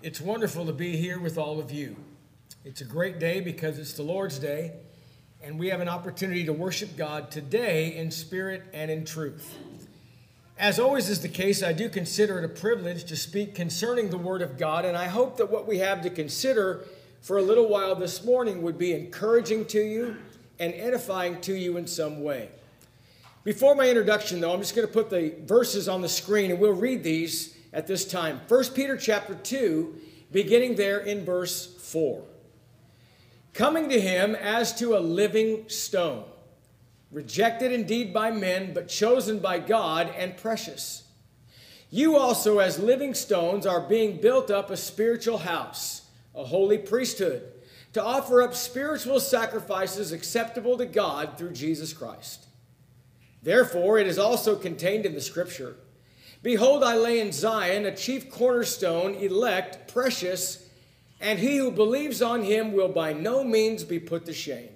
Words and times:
It's 0.00 0.20
wonderful 0.20 0.64
to 0.66 0.72
be 0.72 0.96
here 0.96 1.18
with 1.18 1.36
all 1.36 1.58
of 1.58 1.72
you. 1.72 1.96
It's 2.64 2.80
a 2.80 2.84
great 2.84 3.18
day 3.18 3.40
because 3.40 3.80
it's 3.80 3.94
the 3.94 4.04
Lord's 4.04 4.38
Day, 4.38 4.74
and 5.42 5.58
we 5.58 5.70
have 5.70 5.80
an 5.80 5.88
opportunity 5.88 6.44
to 6.44 6.52
worship 6.52 6.96
God 6.96 7.32
today 7.32 7.96
in 7.96 8.12
spirit 8.12 8.62
and 8.72 8.92
in 8.92 9.04
truth. 9.04 9.56
As 10.56 10.78
always 10.78 11.08
is 11.08 11.20
the 11.20 11.28
case, 11.28 11.64
I 11.64 11.72
do 11.72 11.88
consider 11.88 12.38
it 12.38 12.44
a 12.44 12.48
privilege 12.48 13.06
to 13.06 13.16
speak 13.16 13.56
concerning 13.56 14.08
the 14.08 14.18
Word 14.18 14.40
of 14.40 14.56
God, 14.56 14.84
and 14.84 14.96
I 14.96 15.06
hope 15.06 15.36
that 15.38 15.50
what 15.50 15.66
we 15.66 15.78
have 15.78 16.00
to 16.02 16.10
consider 16.10 16.84
for 17.20 17.38
a 17.38 17.42
little 17.42 17.68
while 17.68 17.96
this 17.96 18.22
morning 18.22 18.62
would 18.62 18.78
be 18.78 18.92
encouraging 18.92 19.64
to 19.66 19.80
you 19.80 20.16
and 20.60 20.72
edifying 20.74 21.40
to 21.40 21.54
you 21.54 21.76
in 21.76 21.88
some 21.88 22.22
way. 22.22 22.50
Before 23.42 23.74
my 23.74 23.88
introduction, 23.88 24.40
though, 24.40 24.52
I'm 24.52 24.60
just 24.60 24.76
going 24.76 24.86
to 24.86 24.94
put 24.94 25.10
the 25.10 25.34
verses 25.42 25.88
on 25.88 26.02
the 26.02 26.08
screen 26.08 26.52
and 26.52 26.60
we'll 26.60 26.72
read 26.72 27.02
these 27.02 27.57
at 27.72 27.86
this 27.86 28.04
time. 28.04 28.40
1 28.48 28.64
Peter 28.74 28.96
chapter 28.96 29.34
2, 29.34 29.94
beginning 30.32 30.76
there 30.76 30.98
in 30.98 31.24
verse 31.24 31.66
4. 31.80 32.22
Coming 33.54 33.88
to 33.88 34.00
him 34.00 34.34
as 34.34 34.74
to 34.78 34.96
a 34.96 35.00
living 35.00 35.68
stone, 35.68 36.24
rejected 37.10 37.72
indeed 37.72 38.12
by 38.12 38.30
men, 38.30 38.72
but 38.72 38.88
chosen 38.88 39.38
by 39.38 39.58
God 39.58 40.12
and 40.16 40.36
precious. 40.36 41.04
You 41.90 42.16
also, 42.16 42.58
as 42.58 42.78
living 42.78 43.14
stones, 43.14 43.66
are 43.66 43.80
being 43.80 44.20
built 44.20 44.50
up 44.50 44.70
a 44.70 44.76
spiritual 44.76 45.38
house, 45.38 46.02
a 46.34 46.44
holy 46.44 46.78
priesthood, 46.78 47.42
to 47.94 48.04
offer 48.04 48.42
up 48.42 48.54
spiritual 48.54 49.18
sacrifices 49.18 50.12
acceptable 50.12 50.76
to 50.76 50.84
God 50.84 51.38
through 51.38 51.52
Jesus 51.52 51.92
Christ. 51.94 52.46
Therefore, 53.42 53.98
it 53.98 54.06
is 54.06 54.18
also 54.18 54.54
contained 54.54 55.06
in 55.06 55.14
the 55.14 55.20
scripture 55.20 55.76
Behold, 56.42 56.84
I 56.84 56.96
lay 56.96 57.20
in 57.20 57.32
Zion 57.32 57.84
a 57.84 57.94
chief 57.94 58.30
cornerstone, 58.30 59.14
elect, 59.14 59.92
precious, 59.92 60.68
and 61.20 61.38
he 61.38 61.56
who 61.56 61.70
believes 61.70 62.22
on 62.22 62.42
him 62.42 62.72
will 62.72 62.88
by 62.88 63.12
no 63.12 63.42
means 63.42 63.82
be 63.82 63.98
put 63.98 64.24
to 64.26 64.32
shame. 64.32 64.70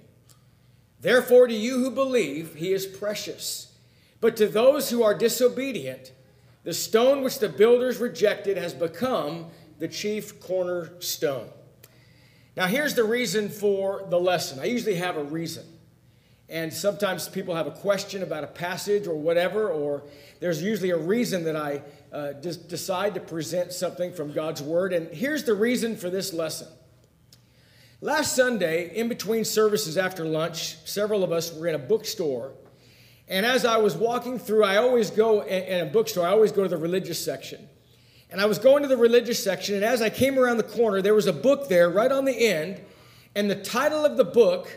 Therefore, 1.01 1.47
to 1.47 1.55
you 1.55 1.79
who 1.79 1.91
believe, 1.91 2.55
he 2.55 2.73
is 2.73 2.87
precious. 2.87 3.73
But 4.21 4.37
to 4.37 4.49
those 4.49 4.91
who 4.91 5.03
are 5.03 5.15
disobedient, 5.15 6.13
the 6.65 6.75
stone 6.75 7.23
which 7.23 7.39
the 7.39 7.49
builders 7.49 7.99
rejected 7.99 8.57
has 8.57 8.73
become 8.73 9.47
the 9.79 9.89
chief 9.89 10.41
cornerstone. 10.41 11.49
Now, 12.57 12.67
here's 12.67 12.95
the 12.95 13.05
reason 13.05 13.49
for 13.49 14.07
the 14.09 14.21
lesson. 14.21 14.61
I 14.61 14.67
usually 14.67 14.97
have 14.97 15.17
a 15.17 15.25
reason. 15.25 15.65
And 16.53 16.71
sometimes 16.71 17.31
people 17.31 17.55
have 17.55 17.67
a 17.67 17.71
question 17.71 18.23
about 18.23 18.45
a 18.45 18.47
passage 18.47 19.07
or 19.07 19.15
whatever, 19.15 19.71
or 19.71 20.03
there's 20.39 20.63
usually 20.63 20.91
a 20.91 20.99
reason 20.99 21.45
that 21.45 21.57
I 21.57 21.81
uh, 22.13 22.33
decide 22.33 23.15
to 23.15 23.21
present 23.21 23.73
something 23.73 24.13
from 24.13 24.35
God's 24.35 24.61
Word. 24.61 24.93
And 24.93 25.09
here's 25.09 25.45
the 25.45 25.55
reason 25.55 25.97
for 25.97 26.11
this 26.11 26.35
lesson. 26.35 26.69
Last 28.03 28.37
Sunday, 28.37 28.95
in 28.95 29.09
between 29.09 29.47
services 29.47 29.97
after 29.97 30.27
lunch, 30.27 30.77
several 30.87 31.25
of 31.25 31.33
us 31.33 31.55
were 31.55 31.69
in 31.69 31.75
a 31.75 31.79
bookstore. 31.79 32.53
And 33.29 33.47
as 33.47 33.65
I 33.65 33.79
was 33.79 33.97
walking 33.97 34.39
through, 34.39 34.65
I 34.65 34.77
always 34.77 35.09
go 35.09 35.41
in 35.41 35.87
a 35.87 35.91
bookstore, 35.91 36.27
I 36.27 36.33
always 36.33 36.53
go 36.53 36.65
to 36.65 36.69
the 36.69 36.77
religious 36.77 37.25
section. 37.25 37.67
And 38.31 38.43
I 38.43 38.45
was 38.45 38.59
going 38.59 38.83
to 38.83 38.91
the 38.91 38.99
religious 38.99 39.43
section, 39.43 39.77
and 39.77 39.85
as 39.85 40.03
I 40.03 40.11
came 40.11 40.39
around 40.39 40.59
the 40.59 40.65
corner, 40.65 41.01
there 41.01 41.15
was 41.15 41.27
a 41.27 41.33
book 41.33 41.71
there 41.71 41.89
right 41.89 42.13
on 42.13 42.27
the 42.27 42.47
end. 42.47 42.79
And 43.35 43.51
the 43.51 43.57
title 43.57 44.05
of 44.05 44.19
the 44.19 44.25
book 44.25 44.69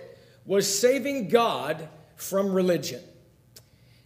was 0.45 0.79
Saving 0.79 1.27
God 1.27 1.89
from 2.15 2.53
Religion. 2.53 3.01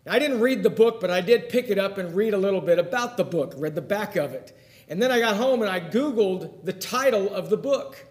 Now, 0.05 0.13
I 0.13 0.19
didn't 0.19 0.39
read 0.39 0.63
the 0.63 0.69
book, 0.69 1.01
but 1.01 1.11
I 1.11 1.21
did 1.21 1.49
pick 1.49 1.69
it 1.69 1.77
up 1.77 1.97
and 1.97 2.15
read 2.15 2.33
a 2.33 2.37
little 2.37 2.61
bit 2.61 2.79
about 2.79 3.17
the 3.17 3.23
book, 3.23 3.53
read 3.57 3.75
the 3.75 3.81
back 3.81 4.15
of 4.15 4.33
it. 4.33 4.57
And 4.87 5.01
then 5.01 5.11
I 5.11 5.19
got 5.19 5.35
home 5.35 5.61
and 5.61 5.69
I 5.69 5.79
Googled 5.79 6.63
the 6.63 6.73
title 6.73 7.33
of 7.33 7.49
the 7.49 7.57
book. 7.57 8.05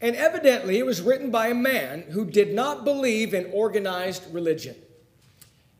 And 0.00 0.14
evidently, 0.16 0.78
it 0.78 0.86
was 0.86 1.00
written 1.00 1.30
by 1.30 1.48
a 1.48 1.54
man 1.54 2.02
who 2.02 2.24
did 2.24 2.54
not 2.54 2.84
believe 2.84 3.34
in 3.34 3.50
organized 3.52 4.22
religion. 4.32 4.76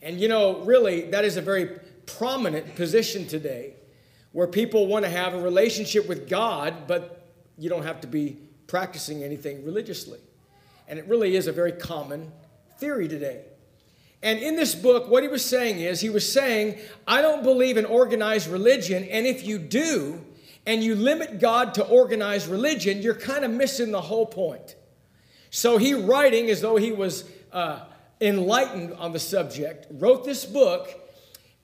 And 0.03 0.21
you 0.21 0.29
know, 0.29 0.61
really, 0.61 1.11
that 1.11 1.25
is 1.25 1.37
a 1.37 1.43
very 1.43 1.79
prominent 2.07 2.77
position 2.77 3.27
today 3.27 3.75
where 4.33 4.47
people 4.47 4.87
want 4.87 5.05
to 5.05 5.11
have 5.11 5.35
a 5.35 5.41
relationship 5.41 6.07
with 6.09 6.29
God, 6.29 6.87
but 6.87 7.27
you 7.59 7.69
don't 7.69 7.85
have 7.85 8.01
to 8.03 8.07
be 8.07 8.37
practicing 8.67 9.23
anything 9.23 9.65
religiously. 9.65 10.19
And 10.89 10.99
it 10.99 11.07
really 11.07 11.37
is 11.37 11.47
a 11.47 11.53
very 11.53 11.73
common 11.73 12.33
theory 12.79 13.09
today. 13.09 13.43
And 14.23 14.39
in 14.39 14.57
this 14.57 14.75
book, 14.75 15.09
what 15.09 15.23
he 15.23 15.29
was 15.29 15.45
saying 15.45 15.79
is, 15.79 16.01
he 16.01 16.11
was 16.11 16.31
saying, 16.31 16.79
I 17.07 17.23
don't 17.23 17.43
believe 17.43 17.77
in 17.77 17.85
organized 17.85 18.49
religion, 18.49 19.05
and 19.05 19.27
if 19.27 19.47
you 19.47 19.59
do, 19.59 20.25
and 20.67 20.83
you 20.83 20.97
limit 20.97 21.39
God 21.39 21.75
to 21.75 21.87
organized 21.87 22.49
religion, 22.49 23.03
you're 23.03 23.15
kind 23.15 23.45
of 23.45 23.51
missing 23.51 23.93
the 23.93 24.01
whole 24.01 24.27
point. 24.27 24.75
So 25.51 25.79
he, 25.79 25.95
writing 25.95 26.51
as 26.51 26.61
though 26.61 26.77
he 26.77 26.93
was 26.93 27.25
uh, 27.53 27.81
enlightened 28.21 28.95
on 28.95 29.13
the 29.13 29.19
subject, 29.21 29.87
wrote 29.91 30.25
this 30.25 30.45
book, 30.45 30.89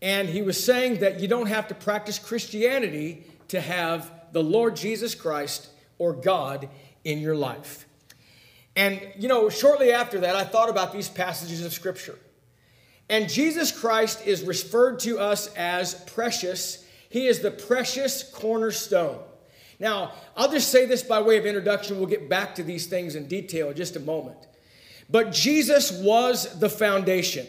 and 0.01 0.29
he 0.29 0.43
was 0.43 0.63
saying 0.63 1.01
that 1.01 1.21
you 1.21 1.29
don't 1.29 1.47
have 1.47 1.69
to 1.69 1.75
practice 1.75 2.19
Christianity 2.19 3.25
to 3.49 3.61
have 3.61 4.11
the 4.33 4.43
Lord 4.43 4.77
Jesus 4.77 5.15
Christ 5.15 5.69
or 5.99 6.13
God 6.13 6.69
in 7.05 7.19
your 7.19 7.37
life. 7.37 7.87
And, 8.75 9.01
you 9.19 9.29
know, 9.29 9.49
shortly 9.49 9.93
after 9.93 10.21
that, 10.21 10.35
I 10.35 10.45
thought 10.45 10.71
about 10.71 10.93
these 10.93 11.09
passages 11.09 11.65
of 11.65 11.73
Scripture. 11.73 12.19
And 13.09 13.29
Jesus 13.29 13.71
Christ 13.71 14.27
is 14.27 14.43
referred 14.43 15.01
to 15.01 15.19
us 15.19 15.53
as 15.55 15.95
precious. 16.07 16.85
He 17.11 17.27
is 17.27 17.41
the 17.41 17.51
precious 17.51 18.23
cornerstone. 18.23 19.19
Now, 19.79 20.13
I'll 20.37 20.51
just 20.51 20.71
say 20.71 20.87
this 20.87 21.03
by 21.03 21.21
way 21.21 21.37
of 21.37 21.45
introduction. 21.45 21.99
We'll 21.99 22.07
get 22.07 22.29
back 22.29 22.55
to 22.55 22.63
these 22.63 22.87
things 22.87 23.15
in 23.15 23.27
detail 23.27 23.71
in 23.71 23.77
just 23.77 23.97
a 23.97 24.01
moment. 24.01 24.39
But 25.11 25.33
Jesus 25.33 25.93
was 25.93 26.59
the 26.59 26.71
foundation. 26.71 27.47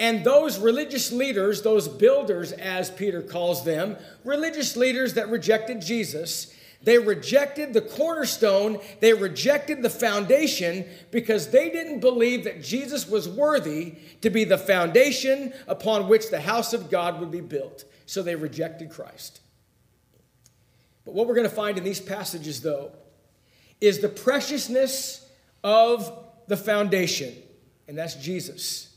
And 0.00 0.24
those 0.24 0.58
religious 0.58 1.10
leaders, 1.10 1.62
those 1.62 1.88
builders, 1.88 2.52
as 2.52 2.88
Peter 2.88 3.20
calls 3.20 3.64
them, 3.64 3.96
religious 4.24 4.76
leaders 4.76 5.14
that 5.14 5.28
rejected 5.28 5.82
Jesus, 5.82 6.54
they 6.82 6.98
rejected 6.98 7.72
the 7.72 7.80
cornerstone, 7.80 8.78
they 9.00 9.12
rejected 9.12 9.82
the 9.82 9.90
foundation 9.90 10.84
because 11.10 11.50
they 11.50 11.70
didn't 11.70 12.00
believe 12.00 12.44
that 12.44 12.62
Jesus 12.62 13.08
was 13.08 13.28
worthy 13.28 13.94
to 14.20 14.30
be 14.30 14.44
the 14.44 14.58
foundation 14.58 15.52
upon 15.66 16.08
which 16.08 16.30
the 16.30 16.40
house 16.40 16.72
of 16.72 16.90
God 16.90 17.18
would 17.18 17.30
be 17.30 17.40
built. 17.40 17.84
So 18.06 18.22
they 18.22 18.36
rejected 18.36 18.90
Christ. 18.90 19.40
But 21.04 21.14
what 21.14 21.26
we're 21.26 21.34
going 21.34 21.48
to 21.48 21.54
find 21.54 21.76
in 21.78 21.84
these 21.84 22.00
passages, 22.00 22.60
though, 22.60 22.92
is 23.80 24.00
the 24.00 24.08
preciousness 24.08 25.28
of 25.64 26.26
the 26.46 26.56
foundation, 26.56 27.34
and 27.88 27.98
that's 27.98 28.14
Jesus, 28.14 28.96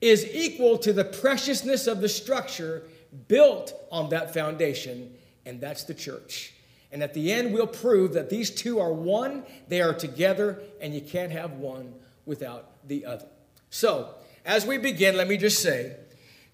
is 0.00 0.24
equal 0.32 0.78
to 0.78 0.92
the 0.92 1.04
preciousness 1.04 1.86
of 1.86 2.00
the 2.00 2.08
structure 2.08 2.84
built 3.26 3.74
on 3.90 4.10
that 4.10 4.32
foundation, 4.32 5.14
and 5.44 5.60
that's 5.60 5.84
the 5.84 5.94
church. 5.94 6.54
And 6.90 7.02
at 7.02 7.14
the 7.14 7.32
end, 7.32 7.52
we'll 7.52 7.66
prove 7.66 8.14
that 8.14 8.30
these 8.30 8.50
two 8.50 8.80
are 8.80 8.92
one, 8.92 9.44
they 9.68 9.80
are 9.80 9.92
together, 9.92 10.62
and 10.80 10.94
you 10.94 11.00
can't 11.00 11.32
have 11.32 11.52
one 11.52 11.94
without 12.24 12.88
the 12.88 13.04
other. 13.04 13.26
So, 13.70 14.14
as 14.44 14.64
we 14.64 14.78
begin, 14.78 15.16
let 15.16 15.28
me 15.28 15.36
just 15.36 15.60
say 15.62 15.96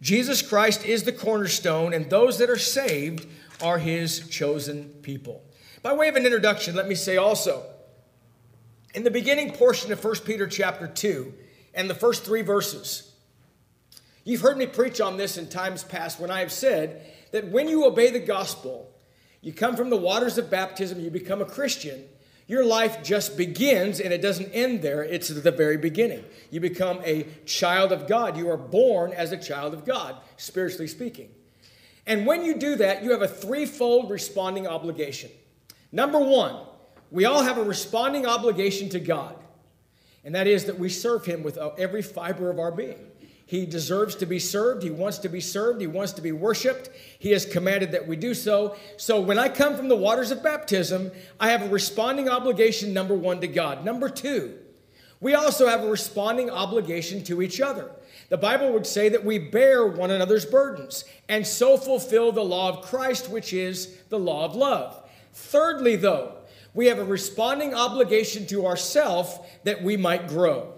Jesus 0.00 0.42
Christ 0.42 0.84
is 0.84 1.04
the 1.04 1.12
cornerstone, 1.12 1.94
and 1.94 2.10
those 2.10 2.38
that 2.38 2.50
are 2.50 2.58
saved 2.58 3.26
are 3.62 3.78
his 3.78 4.28
chosen 4.28 4.88
people. 5.02 5.42
By 5.82 5.94
way 5.94 6.08
of 6.08 6.16
an 6.16 6.24
introduction, 6.24 6.74
let 6.74 6.88
me 6.88 6.94
say 6.94 7.16
also 7.16 7.64
in 8.94 9.02
the 9.02 9.10
beginning 9.10 9.50
portion 9.52 9.92
of 9.92 10.02
1 10.02 10.14
Peter 10.24 10.46
chapter 10.46 10.86
2 10.86 11.34
and 11.74 11.90
the 11.90 11.94
first 11.94 12.24
three 12.24 12.42
verses, 12.42 13.12
you've 14.24 14.40
heard 14.40 14.56
me 14.56 14.66
preach 14.66 15.00
on 15.00 15.16
this 15.16 15.36
in 15.36 15.48
times 15.48 15.82
past 15.82 16.20
when 16.20 16.30
I 16.30 16.40
have 16.40 16.52
said 16.52 17.04
that 17.32 17.48
when 17.48 17.68
you 17.68 17.84
obey 17.84 18.10
the 18.10 18.20
gospel, 18.20 18.93
you 19.44 19.52
come 19.52 19.76
from 19.76 19.90
the 19.90 19.96
waters 19.96 20.38
of 20.38 20.50
baptism, 20.50 21.00
you 21.00 21.10
become 21.10 21.42
a 21.42 21.44
Christian, 21.44 22.04
your 22.46 22.64
life 22.64 23.02
just 23.02 23.36
begins 23.36 24.00
and 24.00 24.12
it 24.12 24.22
doesn't 24.22 24.50
end 24.52 24.80
there. 24.80 25.04
It's 25.04 25.28
the 25.28 25.50
very 25.50 25.76
beginning. 25.76 26.24
You 26.50 26.60
become 26.60 27.00
a 27.04 27.26
child 27.44 27.92
of 27.92 28.06
God. 28.06 28.38
You 28.38 28.50
are 28.50 28.56
born 28.56 29.12
as 29.12 29.32
a 29.32 29.36
child 29.36 29.74
of 29.74 29.84
God, 29.84 30.16
spiritually 30.38 30.86
speaking. 30.86 31.28
And 32.06 32.26
when 32.26 32.42
you 32.42 32.56
do 32.56 32.76
that, 32.76 33.04
you 33.04 33.12
have 33.12 33.22
a 33.22 33.28
threefold 33.28 34.10
responding 34.10 34.66
obligation. 34.66 35.30
Number 35.92 36.18
one, 36.18 36.56
we 37.10 37.26
all 37.26 37.42
have 37.42 37.58
a 37.58 37.64
responding 37.64 38.26
obligation 38.26 38.88
to 38.90 39.00
God, 39.00 39.36
and 40.24 40.34
that 40.34 40.46
is 40.46 40.64
that 40.64 40.78
we 40.78 40.88
serve 40.88 41.24
Him 41.24 41.42
with 41.42 41.58
every 41.78 42.02
fiber 42.02 42.50
of 42.50 42.58
our 42.58 42.72
being. 42.72 43.10
He 43.54 43.66
deserves 43.66 44.16
to 44.16 44.26
be 44.26 44.40
served. 44.40 44.82
He 44.82 44.90
wants 44.90 45.18
to 45.18 45.28
be 45.28 45.40
served. 45.40 45.80
He 45.80 45.86
wants 45.86 46.10
to 46.14 46.20
be 46.20 46.32
worshiped. 46.32 46.90
He 47.20 47.30
has 47.30 47.46
commanded 47.46 47.92
that 47.92 48.08
we 48.08 48.16
do 48.16 48.34
so. 48.34 48.74
So 48.96 49.20
when 49.20 49.38
I 49.38 49.48
come 49.48 49.76
from 49.76 49.86
the 49.86 49.94
waters 49.94 50.32
of 50.32 50.42
baptism, 50.42 51.12
I 51.38 51.50
have 51.50 51.62
a 51.62 51.68
responding 51.68 52.28
obligation, 52.28 52.92
number 52.92 53.14
one, 53.14 53.40
to 53.42 53.46
God. 53.46 53.84
Number 53.84 54.08
two, 54.08 54.58
we 55.20 55.34
also 55.34 55.68
have 55.68 55.84
a 55.84 55.88
responding 55.88 56.50
obligation 56.50 57.22
to 57.26 57.42
each 57.42 57.60
other. 57.60 57.92
The 58.28 58.38
Bible 58.38 58.72
would 58.72 58.88
say 58.88 59.08
that 59.10 59.24
we 59.24 59.38
bear 59.38 59.86
one 59.86 60.10
another's 60.10 60.44
burdens 60.44 61.04
and 61.28 61.46
so 61.46 61.76
fulfill 61.76 62.32
the 62.32 62.42
law 62.42 62.70
of 62.70 62.84
Christ, 62.84 63.30
which 63.30 63.52
is 63.52 63.96
the 64.08 64.18
law 64.18 64.46
of 64.46 64.56
love. 64.56 65.00
Thirdly, 65.32 65.94
though, 65.94 66.38
we 66.74 66.86
have 66.86 66.98
a 66.98 67.04
responding 67.04 67.72
obligation 67.72 68.48
to 68.48 68.66
ourself 68.66 69.48
that 69.62 69.80
we 69.80 69.96
might 69.96 70.26
grow. 70.26 70.73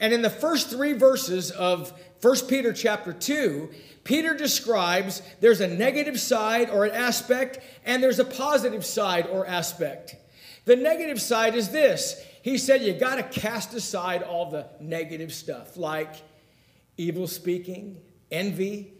And 0.00 0.12
in 0.12 0.22
the 0.22 0.30
first 0.30 0.70
three 0.70 0.92
verses 0.92 1.50
of 1.50 1.92
1 2.20 2.46
Peter 2.48 2.72
chapter 2.72 3.12
2, 3.12 3.70
Peter 4.04 4.34
describes 4.34 5.22
there's 5.40 5.60
a 5.60 5.68
negative 5.68 6.18
side 6.18 6.70
or 6.70 6.84
an 6.84 6.92
aspect, 6.92 7.58
and 7.84 8.02
there's 8.02 8.18
a 8.18 8.24
positive 8.24 8.84
side 8.84 9.26
or 9.26 9.46
aspect. 9.46 10.16
The 10.64 10.76
negative 10.76 11.20
side 11.20 11.54
is 11.54 11.70
this 11.70 12.22
He 12.42 12.58
said 12.58 12.82
you 12.82 12.92
got 12.92 13.16
to 13.16 13.40
cast 13.40 13.74
aside 13.74 14.22
all 14.22 14.50
the 14.50 14.66
negative 14.80 15.32
stuff 15.32 15.76
like 15.76 16.14
evil 16.96 17.26
speaking, 17.26 17.98
envy, 18.30 18.92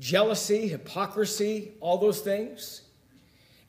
jealousy, 0.00 0.68
hypocrisy, 0.68 1.72
all 1.80 1.98
those 1.98 2.20
things. 2.20 2.82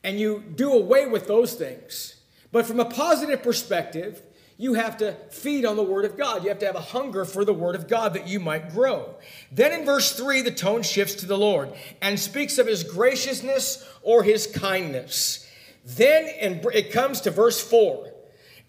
And 0.02 0.18
you 0.18 0.42
do 0.54 0.72
away 0.72 1.06
with 1.06 1.26
those 1.26 1.54
things. 1.54 2.16
But 2.52 2.66
from 2.66 2.78
a 2.78 2.84
positive 2.84 3.42
perspective, 3.42 4.22
you 4.56 4.74
have 4.74 4.98
to 4.98 5.12
feed 5.30 5.64
on 5.64 5.76
the 5.76 5.82
Word 5.82 6.04
of 6.04 6.16
God. 6.16 6.44
You 6.44 6.48
have 6.48 6.60
to 6.60 6.66
have 6.66 6.76
a 6.76 6.80
hunger 6.80 7.24
for 7.24 7.44
the 7.44 7.52
Word 7.52 7.74
of 7.74 7.88
God 7.88 8.14
that 8.14 8.28
you 8.28 8.38
might 8.38 8.70
grow. 8.70 9.16
Then 9.50 9.72
in 9.72 9.84
verse 9.84 10.12
3, 10.12 10.42
the 10.42 10.52
tone 10.52 10.82
shifts 10.82 11.16
to 11.16 11.26
the 11.26 11.36
Lord 11.36 11.72
and 12.00 12.18
speaks 12.18 12.58
of 12.58 12.66
His 12.66 12.84
graciousness 12.84 13.84
or 14.02 14.22
His 14.22 14.46
kindness. 14.46 15.48
Then 15.84 16.26
it 16.26 16.92
comes 16.92 17.20
to 17.22 17.30
verse 17.30 17.60
4, 17.60 18.12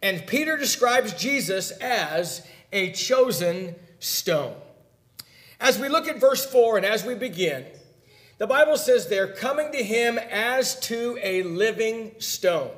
and 0.02 0.26
Peter 0.26 0.58
describes 0.58 1.14
Jesus 1.14 1.72
as 1.72 2.46
a 2.74 2.92
chosen 2.92 3.76
stone. 4.00 4.56
As 5.60 5.80
we 5.80 5.88
look 5.88 6.08
at 6.08 6.20
verse 6.20 6.46
4 6.46 6.78
and 6.78 6.86
as 6.86 7.06
we 7.06 7.16
begin, 7.16 7.66
the 8.38 8.48
Bible 8.48 8.76
says 8.76 9.08
they're 9.08 9.34
coming 9.34 9.72
to 9.72 9.84
Him 9.84 10.18
as 10.18 10.80
to 10.82 11.18
a 11.22 11.44
living 11.44 12.12
stone 12.20 12.72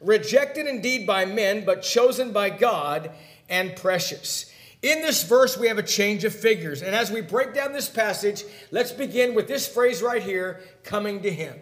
rejected 0.00 0.66
indeed 0.66 1.06
by 1.06 1.24
men, 1.24 1.64
but 1.64 1.82
chosen 1.82 2.32
by 2.32 2.50
God 2.50 3.10
and 3.48 3.76
precious. 3.76 4.50
In 4.82 5.02
this 5.02 5.24
verse, 5.24 5.56
we 5.56 5.68
have 5.68 5.78
a 5.78 5.82
change 5.82 6.24
of 6.24 6.34
figures. 6.34 6.82
And 6.82 6.94
as 6.94 7.10
we 7.10 7.20
break 7.20 7.54
down 7.54 7.72
this 7.72 7.88
passage, 7.88 8.44
let's 8.70 8.92
begin 8.92 9.34
with 9.34 9.48
this 9.48 9.66
phrase 9.66 10.02
right 10.02 10.22
here 10.22 10.60
coming 10.84 11.22
to 11.22 11.30
Him. 11.30 11.56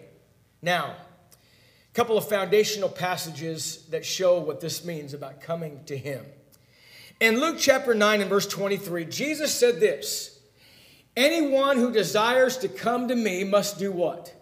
Now, 0.60 0.94
a 0.94 1.94
couple 1.94 2.18
of 2.18 2.28
foundational 2.28 2.88
passages 2.88 3.86
that 3.90 4.04
show 4.04 4.40
what 4.40 4.60
this 4.60 4.84
means 4.84 5.14
about 5.14 5.40
coming 5.40 5.84
to 5.86 5.96
Him. 5.96 6.24
In 7.20 7.40
Luke 7.40 7.56
chapter 7.58 7.94
9 7.94 8.20
and 8.20 8.28
verse 8.28 8.46
23, 8.46 9.04
Jesus 9.06 9.54
said 9.54 9.80
this 9.80 10.40
Anyone 11.16 11.78
who 11.78 11.92
desires 11.92 12.56
to 12.58 12.68
come 12.68 13.08
to 13.08 13.14
me 13.14 13.44
must 13.44 13.78
do 13.78 13.92
what? 13.92 14.34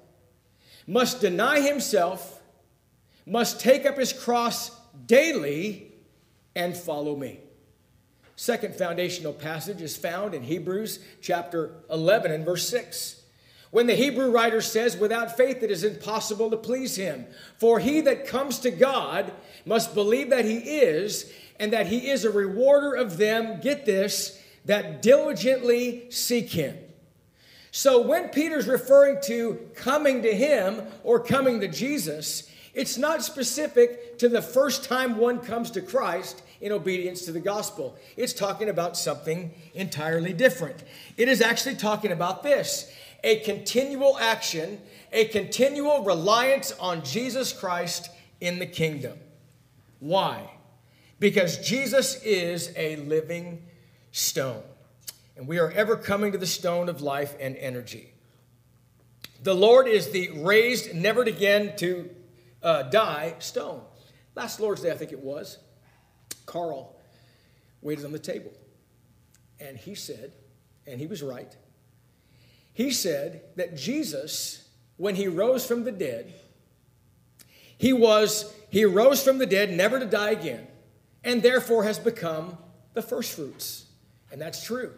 Must 0.87 1.21
deny 1.21 1.61
himself 1.61 2.42
must 3.27 3.61
take 3.61 3.87
up 3.87 3.97
his 3.97 4.13
cross 4.13 4.71
daily 5.07 5.93
and 6.55 6.77
follow 6.77 7.17
me. 7.17 7.41
Second 8.37 8.75
foundational 8.75 9.33
passage 9.33 9.83
is 9.83 9.97
found 9.97 10.35
in 10.35 10.43
Hebrews 10.43 10.99
chapter 11.21 11.73
11 11.91 12.33
and 12.33 12.45
verse 12.45 12.69
6. 12.69 13.23
When 13.71 13.87
the 13.87 13.95
Hebrew 13.95 14.31
writer 14.31 14.61
says, 14.61 14.97
Without 14.97 15.37
faith 15.37 15.63
it 15.63 15.71
is 15.71 15.85
impossible 15.85 16.51
to 16.51 16.57
please 16.57 16.97
him. 16.97 17.27
For 17.59 17.79
he 17.79 18.01
that 18.03 18.27
comes 18.27 18.59
to 18.61 18.71
God 18.71 19.33
must 19.65 19.95
believe 19.95 20.31
that 20.31 20.45
he 20.45 20.59
is, 20.59 21.33
and 21.59 21.73
that 21.73 21.87
he 21.87 22.11
is 22.11 22.25
a 22.25 22.31
rewarder 22.31 22.95
of 22.95 23.17
them, 23.17 23.61
get 23.61 23.87
this, 23.87 24.43
that 24.65 25.03
diligently 25.03 26.11
seek 26.11 26.51
him. 26.51 26.77
So 27.71 28.03
when 28.03 28.29
Peter's 28.29 28.69
referring 28.69 29.19
to 29.25 29.71
coming 29.75 30.23
to 30.23 30.35
him 30.35 30.83
or 31.03 31.19
coming 31.19 31.61
to 31.61 31.69
Jesus, 31.69 32.51
it's 32.75 32.97
not 32.97 33.23
specific 33.23 34.19
to 34.19 34.29
the 34.29 34.41
first 34.41 34.85
time 34.85 35.19
one 35.19 35.41
comes 35.41 35.71
to 35.73 35.83
Christ 35.83 36.43
in 36.61 36.73
obedience 36.73 37.25
to 37.27 37.33
the 37.33 37.41
gospel. 37.41 37.97
It's 38.17 38.33
talking 38.33 38.69
about 38.69 38.97
something 38.97 39.53
entirely 39.75 40.33
different. 40.33 40.83
It 41.17 41.29
is 41.29 41.43
actually 41.43 41.75
talking 41.77 42.13
about 42.13 42.43
this 42.43 42.91
a 43.25 43.37
continual 43.41 44.19
action, 44.19 44.81
a 45.13 45.27
continual 45.27 46.03
reliance 46.03 46.73
on 46.81 47.05
Jesus 47.05 47.53
Christ 47.53 48.11
in 48.41 48.59
the 48.59 48.67
kingdom. 48.67 49.19
Why? 50.01 50.51
Because 51.21 51.59
Jesus 51.59 52.21
is 52.23 52.73
a 52.77 52.97
living 52.97 53.63
stone, 54.11 54.63
and 55.37 55.47
we 55.47 55.61
are 55.61 55.71
ever 55.71 55.97
coming 55.97 56.33
to 56.33 56.39
the 56.39 56.47
stone 56.47 56.89
of 56.89 57.01
life 57.01 57.37
and 57.39 57.57
energy. 57.57 58.13
The 59.43 59.55
Lord 59.55 59.87
is 59.87 60.11
the 60.11 60.31
raised, 60.31 60.93
never 60.95 61.23
again 61.23 61.77
to 61.77 62.11
uh, 62.63 62.85
die 62.85 63.35
stone. 63.39 63.83
Last 64.35 64.61
Lord's 64.61 64.83
Day, 64.83 64.91
I 64.91 64.97
think 64.97 65.13
it 65.13 65.21
was, 65.21 65.59
Carl 66.47 66.97
waited 67.81 68.05
on 68.05 68.13
the 68.13 68.19
table. 68.19 68.53
And 69.61 69.77
he 69.77 69.95
said, 69.95 70.33
and 70.87 71.01
he 71.01 71.07
was 71.07 71.23
right, 71.23 71.55
he 72.73 72.91
said 72.91 73.43
that 73.57 73.77
Jesus, 73.77 74.69
when 74.97 75.15
he 75.15 75.29
rose 75.29 75.67
from 75.67 75.85
the 75.85 75.93
dead, 75.93 76.33
he 77.77 77.93
was, 77.93 78.55
he 78.71 78.85
rose 78.85 79.23
from 79.23 79.39
the 79.39 79.47
dead 79.47 79.71
never 79.73 79.99
to 79.99 80.07
die 80.07 80.31
again, 80.31 80.67
and 81.23 81.43
therefore 81.43 81.85
has 81.85 81.99
become 81.99 82.57
the 82.95 83.03
first 83.03 83.33
fruits. 83.33 83.87
And 84.31 84.41
that's 84.41 84.65
true. 84.65 84.93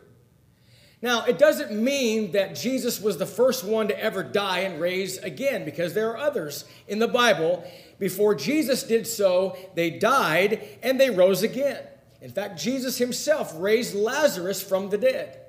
Now, 1.04 1.26
it 1.26 1.36
doesn't 1.36 1.70
mean 1.70 2.32
that 2.32 2.54
Jesus 2.54 2.98
was 2.98 3.18
the 3.18 3.26
first 3.26 3.62
one 3.62 3.88
to 3.88 4.02
ever 4.02 4.22
die 4.22 4.60
and 4.60 4.80
raise 4.80 5.18
again, 5.18 5.66
because 5.66 5.92
there 5.92 6.10
are 6.10 6.16
others 6.16 6.64
in 6.88 6.98
the 6.98 7.06
Bible. 7.06 7.62
Before 7.98 8.34
Jesus 8.34 8.82
did 8.84 9.06
so, 9.06 9.54
they 9.74 9.90
died 9.90 10.66
and 10.82 10.98
they 10.98 11.10
rose 11.10 11.42
again. 11.42 11.82
In 12.22 12.30
fact, 12.30 12.58
Jesus 12.58 12.96
himself 12.96 13.52
raised 13.58 13.94
Lazarus 13.94 14.62
from 14.62 14.88
the 14.88 14.96
dead. 14.96 15.42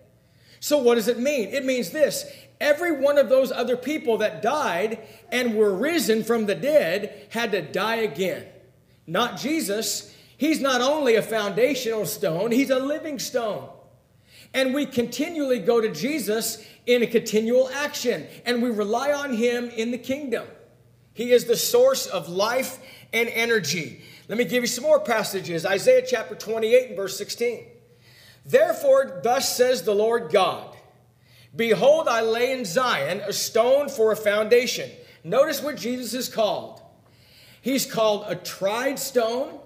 So, 0.59 0.77
what 0.77 0.95
does 0.95 1.07
it 1.07 1.19
mean? 1.19 1.47
It 1.47 1.63
means 1.63 1.91
this 1.91 2.29
every 2.59 2.91
one 2.91 3.17
of 3.17 3.29
those 3.29 3.49
other 3.53 3.77
people 3.77 4.17
that 4.17 4.41
died 4.41 4.99
and 5.31 5.55
were 5.55 5.73
risen 5.73 6.25
from 6.25 6.47
the 6.47 6.55
dead 6.55 7.27
had 7.29 7.53
to 7.53 7.61
die 7.61 8.01
again. 8.03 8.45
Not 9.07 9.37
Jesus. 9.37 10.13
He's 10.35 10.59
not 10.59 10.81
only 10.81 11.15
a 11.15 11.21
foundational 11.21 12.05
stone, 12.05 12.51
he's 12.51 12.71
a 12.71 12.79
living 12.79 13.19
stone. 13.19 13.69
And 14.55 14.73
we 14.73 14.85
continually 14.85 15.59
go 15.59 15.81
to 15.81 15.91
Jesus 15.91 16.65
in 16.85 17.03
a 17.03 17.07
continual 17.07 17.69
action, 17.69 18.25
and 18.45 18.63
we 18.63 18.69
rely 18.69 19.11
on 19.11 19.33
Him 19.33 19.69
in 19.69 19.91
the 19.91 19.97
kingdom. 19.97 20.47
He 21.13 21.31
is 21.31 21.43
the 21.43 21.57
source 21.57 22.07
of 22.07 22.29
life 22.29 22.79
and 23.11 23.27
energy. 23.27 24.01
Let 24.29 24.37
me 24.37 24.45
give 24.45 24.63
you 24.63 24.67
some 24.67 24.85
more 24.85 25.01
passages 25.01 25.65
Isaiah 25.65 26.05
chapter 26.07 26.35
28 26.35 26.87
and 26.87 26.95
verse 26.95 27.17
16. 27.17 27.65
Therefore, 28.45 29.19
thus 29.21 29.57
says 29.57 29.83
the 29.83 29.93
Lord 29.93 30.31
God 30.31 30.73
Behold, 31.53 32.07
I 32.07 32.21
lay 32.21 32.53
in 32.53 32.63
Zion 32.63 33.21
a 33.27 33.33
stone 33.33 33.89
for 33.89 34.13
a 34.13 34.15
foundation. 34.15 34.89
Notice 35.25 35.61
what 35.61 35.75
Jesus 35.75 36.13
is 36.13 36.29
called. 36.29 36.81
He's 37.61 37.85
called 37.85 38.23
a 38.27 38.35
tried 38.35 38.99
stone, 38.99 39.59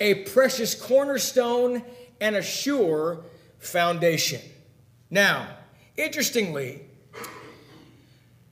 a 0.00 0.14
precious 0.26 0.76
cornerstone, 0.76 1.82
and 2.20 2.36
a 2.36 2.42
sure 2.42 3.24
foundation. 3.62 4.40
Now, 5.10 5.48
interestingly, 5.96 6.82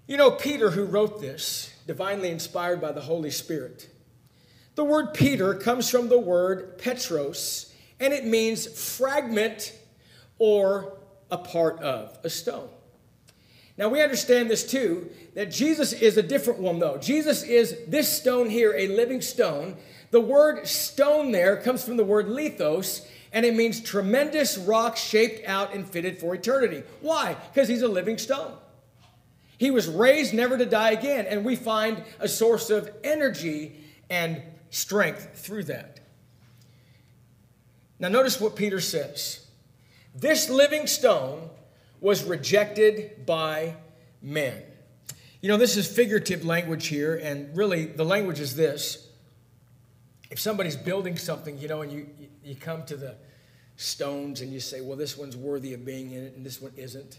you 0.06 0.16
know, 0.16 0.30
Peter, 0.30 0.70
who 0.70 0.84
wrote 0.84 1.20
this, 1.20 1.74
divinely 1.86 2.30
inspired 2.30 2.80
by 2.80 2.92
the 2.92 3.00
Holy 3.00 3.30
Spirit, 3.30 3.88
the 4.76 4.84
word 4.84 5.12
Peter 5.14 5.54
comes 5.54 5.90
from 5.90 6.08
the 6.08 6.18
word 6.18 6.78
Petros, 6.78 7.74
and 7.98 8.12
it 8.12 8.24
means 8.24 8.66
fragment 8.96 9.76
or 10.38 10.96
a 11.30 11.38
part 11.38 11.80
of, 11.80 12.18
a 12.24 12.30
stone. 12.30 12.68
Now 13.76 13.88
we 13.88 14.02
understand 14.02 14.50
this 14.50 14.68
too, 14.68 15.10
that 15.34 15.50
Jesus 15.50 15.92
is 15.92 16.16
a 16.16 16.22
different 16.22 16.60
one 16.60 16.78
though. 16.78 16.98
Jesus 16.98 17.42
is 17.42 17.76
this 17.88 18.08
stone 18.08 18.50
here, 18.50 18.74
a 18.76 18.88
living 18.88 19.20
stone. 19.20 19.76
The 20.10 20.20
word 20.20 20.66
stone 20.66 21.32
there 21.32 21.56
comes 21.56 21.84
from 21.84 21.96
the 21.96 22.04
word 22.04 22.26
lithos, 22.26 23.06
and 23.32 23.46
it 23.46 23.54
means 23.54 23.80
tremendous 23.80 24.58
rock 24.58 24.96
shaped 24.96 25.46
out 25.46 25.75
and 25.75 25.88
fitted 25.88 26.18
for 26.18 26.34
eternity. 26.34 26.82
Why? 27.00 27.37
Because 27.52 27.68
he's 27.68 27.82
a 27.82 27.88
living 27.88 28.18
stone. 28.18 28.52
He 29.58 29.70
was 29.70 29.88
raised 29.88 30.32
never 30.32 30.56
to 30.56 30.66
die 30.66 30.92
again, 30.92 31.26
and 31.26 31.44
we 31.44 31.54
find 31.54 32.02
a 32.18 32.26
source 32.26 32.70
of 32.70 32.90
energy 33.04 33.76
and 34.08 34.42
strength 34.70 35.38
through 35.38 35.64
that. 35.64 36.00
Now, 37.99 38.08
notice 38.08 38.40
what 38.40 38.56
Peter 38.56 38.80
says 38.80 39.46
this 40.14 40.49
living 40.49 40.87
stone 40.87 41.50
was 42.00 42.25
rejected 42.25 43.26
by 43.26 43.76
men. 44.22 44.62
You 45.42 45.49
know, 45.49 45.56
this 45.56 45.76
is 45.76 45.87
figurative 45.87 46.44
language 46.44 46.87
here, 46.88 47.16
and 47.16 47.54
really 47.56 47.84
the 47.84 48.04
language 48.04 48.40
is 48.40 48.56
this. 48.56 49.06
If 50.30 50.38
somebody's 50.38 50.76
building 50.76 51.16
something, 51.16 51.58
you 51.58 51.68
know, 51.68 51.82
and 51.82 51.92
you, 51.92 52.06
you 52.44 52.54
come 52.54 52.84
to 52.84 52.96
the 52.96 53.16
stones 53.76 54.40
and 54.40 54.52
you 54.52 54.60
say, 54.60 54.80
well, 54.80 54.96
this 54.96 55.16
one's 55.16 55.37
worthy 55.37 55.75
of 55.75 55.84
being 55.84 56.12
in 56.12 56.25
it 56.25 56.37
and 56.37 56.46
this 56.46 56.60
one 56.60 56.72
isn't. 56.76 57.18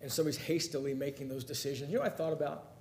And 0.00 0.12
somebody's 0.12 0.36
hastily 0.38 0.94
making 0.94 1.28
those 1.28 1.44
decisions. 1.44 1.90
You 1.90 1.98
know 1.98 2.04
I 2.04 2.10
thought 2.10 2.32
about? 2.32 2.72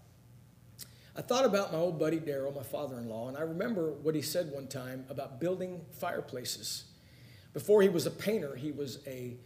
I 1.17 1.21
thought 1.21 1.45
about 1.45 1.71
my 1.71 1.79
old 1.79 1.97
buddy 1.97 2.19
Daryl, 2.19 2.53
my 2.53 2.63
father 2.63 2.99
in 2.99 3.07
law, 3.07 3.29
and 3.29 3.37
I 3.37 3.41
remember 3.41 3.93
what 3.93 4.15
he 4.15 4.21
said 4.21 4.51
one 4.51 4.67
time 4.67 5.05
about 5.09 5.39
building 5.39 5.81
fireplaces. 5.99 6.83
Before 7.53 7.81
he 7.81 7.87
was 7.87 8.05
a 8.05 8.11
painter, 8.11 8.53
he 8.55 8.73
was 8.73 8.99
a 9.07 9.37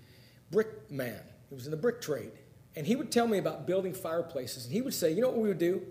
brick 0.49 0.89
man, 0.89 1.21
he 1.47 1.55
was 1.55 1.65
in 1.65 1.71
the 1.71 1.77
brick 1.77 2.01
trade. 2.01 2.31
And 2.75 2.87
he 2.87 2.95
would 2.95 3.11
tell 3.11 3.27
me 3.27 3.37
about 3.37 3.67
building 3.67 3.93
fireplaces. 3.93 4.65
And 4.65 4.73
he 4.73 4.81
would 4.81 4.93
say, 4.93 5.11
You 5.11 5.21
know 5.21 5.29
what 5.29 5.37
we 5.37 5.47
would 5.47 5.59
do? 5.59 5.81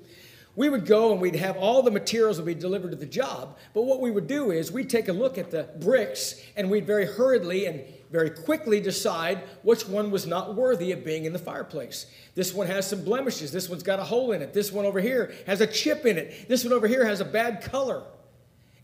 We 0.59 0.69
would 0.69 0.87
go 0.87 1.12
and 1.12 1.21
we'd 1.21 1.37
have 1.37 1.57
all 1.57 1.85
the 1.85 1.91
materials 1.93 2.37
that 2.38 2.43
we 2.43 2.53
delivered 2.53 2.91
to 2.91 2.97
the 2.97 3.07
job. 3.07 3.57
But 3.75 3.83
what 3.83 4.00
we 4.00 4.11
would 4.11 4.27
do 4.27 4.50
is 4.50 4.73
we'd 4.73 4.91
take 4.91 5.07
a 5.07 5.12
look 5.12 5.38
at 5.38 5.53
the 5.53 5.69
bricks 5.79 6.43
and 6.57 6.69
we'd 6.69 6.85
very 6.85 7.07
hurriedly 7.07 7.67
and 7.67 7.85
very 8.11 8.31
quickly 8.31 8.81
decide 8.81 9.38
which 9.62 9.87
one 9.87 10.11
was 10.11 10.27
not 10.27 10.57
worthy 10.57 10.91
of 10.91 11.05
being 11.05 11.27
in 11.27 11.33
the 11.33 11.38
fireplace. 11.38 12.07
This 12.35 12.53
one 12.53 12.67
has 12.67 12.91
some 12.91 13.05
blemishes. 13.05 13.53
This 13.53 13.69
one's 13.69 13.85
got 13.85 14.00
a 14.00 14.03
hole 14.03 14.33
in 14.33 14.43
it. 14.43 14.53
This 14.53 14.73
one 14.73 14.85
over 14.85 14.99
here 14.99 15.33
has 15.47 15.61
a 15.61 15.67
chip 15.67 16.05
in 16.05 16.19
it. 16.19 16.49
This 16.49 16.65
one 16.65 16.73
over 16.73 16.88
here 16.88 17.07
has 17.07 17.21
a 17.21 17.25
bad 17.25 17.62
color. 17.62 18.03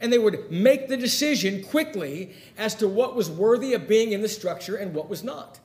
And 0.01 0.13
they 0.13 0.19
would 0.19 0.53
make 0.53 0.87
the 0.87 0.97
decision 0.97 1.65
quickly 1.65 2.35
as 2.57 2.77
to 2.77 2.87
what 2.87 3.17
was 3.17 3.29
worthy 3.29 3.75
of 3.75 3.89
being 3.89 4.13
in 4.13 4.23
the 4.23 4.29
structure 4.29 4.77
and 4.77 4.95
what 4.95 5.09
was 5.09 5.25
not. 5.25 5.59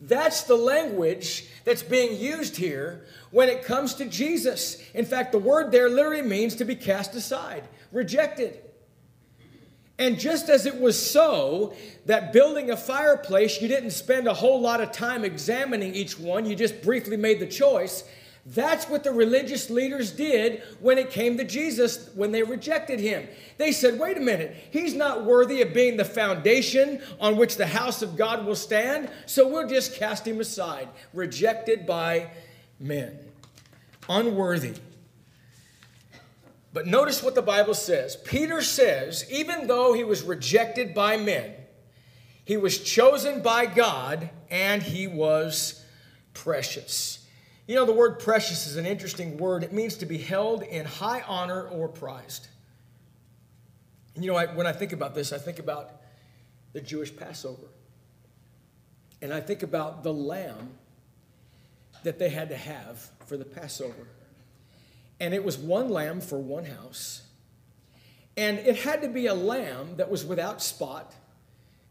That's 0.00 0.42
the 0.42 0.56
language 0.56 1.46
that's 1.64 1.82
being 1.82 2.18
used 2.18 2.56
here 2.56 3.04
when 3.30 3.48
it 3.48 3.64
comes 3.64 3.94
to 3.94 4.04
Jesus. 4.04 4.82
In 4.94 5.04
fact, 5.04 5.32
the 5.32 5.38
word 5.38 5.72
there 5.72 5.88
literally 5.88 6.22
means 6.22 6.54
to 6.56 6.64
be 6.64 6.76
cast 6.76 7.14
aside, 7.14 7.64
rejected. 7.90 8.60
And 9.98 10.18
just 10.18 10.48
as 10.48 10.64
it 10.64 10.80
was 10.80 11.10
so 11.10 11.74
that 12.06 12.32
building 12.32 12.70
a 12.70 12.76
fireplace, 12.76 13.60
you 13.60 13.66
didn't 13.66 13.90
spend 13.90 14.28
a 14.28 14.34
whole 14.34 14.60
lot 14.60 14.80
of 14.80 14.92
time 14.92 15.24
examining 15.24 15.94
each 15.94 16.18
one, 16.18 16.46
you 16.46 16.54
just 16.54 16.82
briefly 16.82 17.16
made 17.16 17.40
the 17.40 17.46
choice. 17.46 18.04
That's 18.54 18.88
what 18.88 19.04
the 19.04 19.12
religious 19.12 19.68
leaders 19.68 20.10
did 20.10 20.62
when 20.80 20.96
it 20.96 21.10
came 21.10 21.36
to 21.36 21.44
Jesus 21.44 22.08
when 22.14 22.32
they 22.32 22.42
rejected 22.42 22.98
him. 22.98 23.28
They 23.58 23.72
said, 23.72 23.98
wait 23.98 24.16
a 24.16 24.20
minute, 24.20 24.56
he's 24.70 24.94
not 24.94 25.26
worthy 25.26 25.60
of 25.60 25.74
being 25.74 25.98
the 25.98 26.04
foundation 26.06 27.02
on 27.20 27.36
which 27.36 27.56
the 27.56 27.66
house 27.66 28.00
of 28.00 28.16
God 28.16 28.46
will 28.46 28.56
stand, 28.56 29.10
so 29.26 29.46
we'll 29.46 29.68
just 29.68 29.96
cast 29.96 30.26
him 30.26 30.40
aside, 30.40 30.88
rejected 31.12 31.86
by 31.86 32.30
men. 32.80 33.18
Unworthy. 34.08 34.76
But 36.72 36.86
notice 36.86 37.22
what 37.22 37.34
the 37.34 37.42
Bible 37.42 37.74
says. 37.74 38.16
Peter 38.16 38.62
says, 38.62 39.30
even 39.30 39.66
though 39.66 39.92
he 39.92 40.04
was 40.04 40.22
rejected 40.22 40.94
by 40.94 41.18
men, 41.18 41.52
he 42.46 42.56
was 42.56 42.78
chosen 42.78 43.42
by 43.42 43.66
God 43.66 44.30
and 44.50 44.82
he 44.82 45.06
was 45.06 45.84
precious. 46.32 47.26
You 47.68 47.74
know, 47.74 47.84
the 47.84 47.92
word 47.92 48.18
precious 48.18 48.66
is 48.66 48.76
an 48.76 48.86
interesting 48.86 49.36
word. 49.36 49.62
It 49.62 49.74
means 49.74 49.96
to 49.98 50.06
be 50.06 50.16
held 50.16 50.62
in 50.62 50.86
high 50.86 51.20
honor 51.28 51.68
or 51.68 51.86
prized. 51.86 52.48
And 54.14 54.24
you 54.24 54.32
know, 54.32 54.38
I, 54.38 54.46
when 54.46 54.66
I 54.66 54.72
think 54.72 54.94
about 54.94 55.14
this, 55.14 55.34
I 55.34 55.38
think 55.38 55.58
about 55.58 55.90
the 56.72 56.80
Jewish 56.80 57.14
Passover. 57.14 57.68
And 59.20 59.34
I 59.34 59.40
think 59.42 59.62
about 59.62 60.02
the 60.02 60.14
lamb 60.14 60.70
that 62.04 62.18
they 62.18 62.30
had 62.30 62.48
to 62.48 62.56
have 62.56 63.10
for 63.26 63.36
the 63.36 63.44
Passover. 63.44 64.08
And 65.20 65.34
it 65.34 65.44
was 65.44 65.58
one 65.58 65.90
lamb 65.90 66.22
for 66.22 66.38
one 66.38 66.64
house. 66.64 67.20
And 68.34 68.58
it 68.60 68.76
had 68.76 69.02
to 69.02 69.08
be 69.08 69.26
a 69.26 69.34
lamb 69.34 69.96
that 69.96 70.10
was 70.10 70.24
without 70.24 70.62
spot 70.62 71.12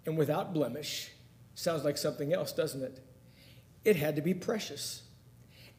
and 0.07 0.17
without 0.17 0.55
blemish. 0.55 1.11
Sounds 1.53 1.83
like 1.83 1.99
something 1.99 2.33
else, 2.33 2.51
doesn't 2.51 2.81
it? 2.81 2.99
It 3.85 3.97
had 3.97 4.15
to 4.15 4.23
be 4.23 4.33
precious. 4.33 5.03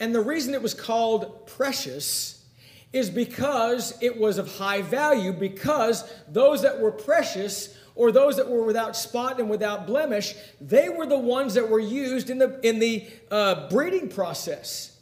And 0.01 0.15
the 0.15 0.21
reason 0.21 0.55
it 0.55 0.63
was 0.63 0.75
called 0.75 1.47
precious 1.47 2.45
is 2.93 3.11
because 3.11 3.97
it 4.01 4.19
was 4.19 4.39
of 4.39 4.57
high 4.57 4.83
value, 4.83 5.33
because 5.33 6.11
those 6.29 6.63
that 6.63 6.81
were 6.81 6.93
precious 6.93 7.77
or 7.95 8.13
those 8.13 8.37
that 8.37 8.49
were 8.49 8.63
without 8.63 8.97
spot 8.97 9.41
and 9.41 9.51
without 9.51 9.87
blemish, 9.87 10.35
they 10.61 10.89
were 10.89 11.05
the 11.05 11.19
ones 11.19 11.55
that 11.55 11.69
were 11.69 11.81
used 11.81 12.31
in 12.31 12.39
the, 12.39 12.59
in 12.67 12.79
the 12.79 13.07
uh, 13.31 13.69
breeding 13.69 14.09
process. 14.09 14.97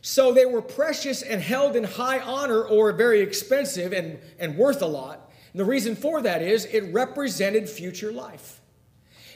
So 0.00 0.32
they 0.32 0.46
were 0.46 0.62
precious 0.62 1.22
and 1.22 1.40
held 1.40 1.76
in 1.76 1.84
high 1.84 2.20
honor 2.20 2.62
or 2.62 2.92
very 2.92 3.20
expensive 3.20 3.92
and, 3.92 4.18
and 4.38 4.56
worth 4.56 4.82
a 4.82 4.86
lot. 4.86 5.30
And 5.52 5.60
the 5.60 5.64
reason 5.64 5.96
for 5.96 6.20
that 6.22 6.42
is 6.42 6.64
it 6.66 6.92
represented 6.92 7.68
future 7.68 8.10
life. 8.10 8.60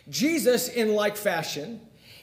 Jesus, 0.09 0.68
in 0.68 0.95
like 0.95 1.16
fashion, 1.16 1.80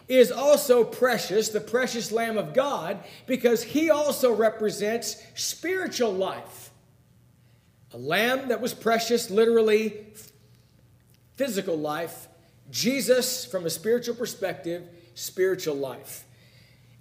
is 0.07 0.31
also 0.31 0.83
precious, 0.83 1.49
the 1.49 1.61
precious 1.61 2.11
Lamb 2.11 2.37
of 2.37 2.53
God, 2.53 3.03
because 3.25 3.63
he 3.63 3.89
also 3.89 4.33
represents 4.33 5.23
spiritual 5.33 6.13
life. 6.13 6.71
A 7.93 7.97
lamb 7.97 8.49
that 8.49 8.61
was 8.61 8.73
precious, 8.73 9.29
literally 9.29 10.05
physical 11.35 11.77
life. 11.77 12.27
Jesus, 12.69 13.45
from 13.45 13.65
a 13.65 13.69
spiritual 13.69 14.15
perspective, 14.15 14.83
spiritual 15.13 15.75
life 15.75 16.25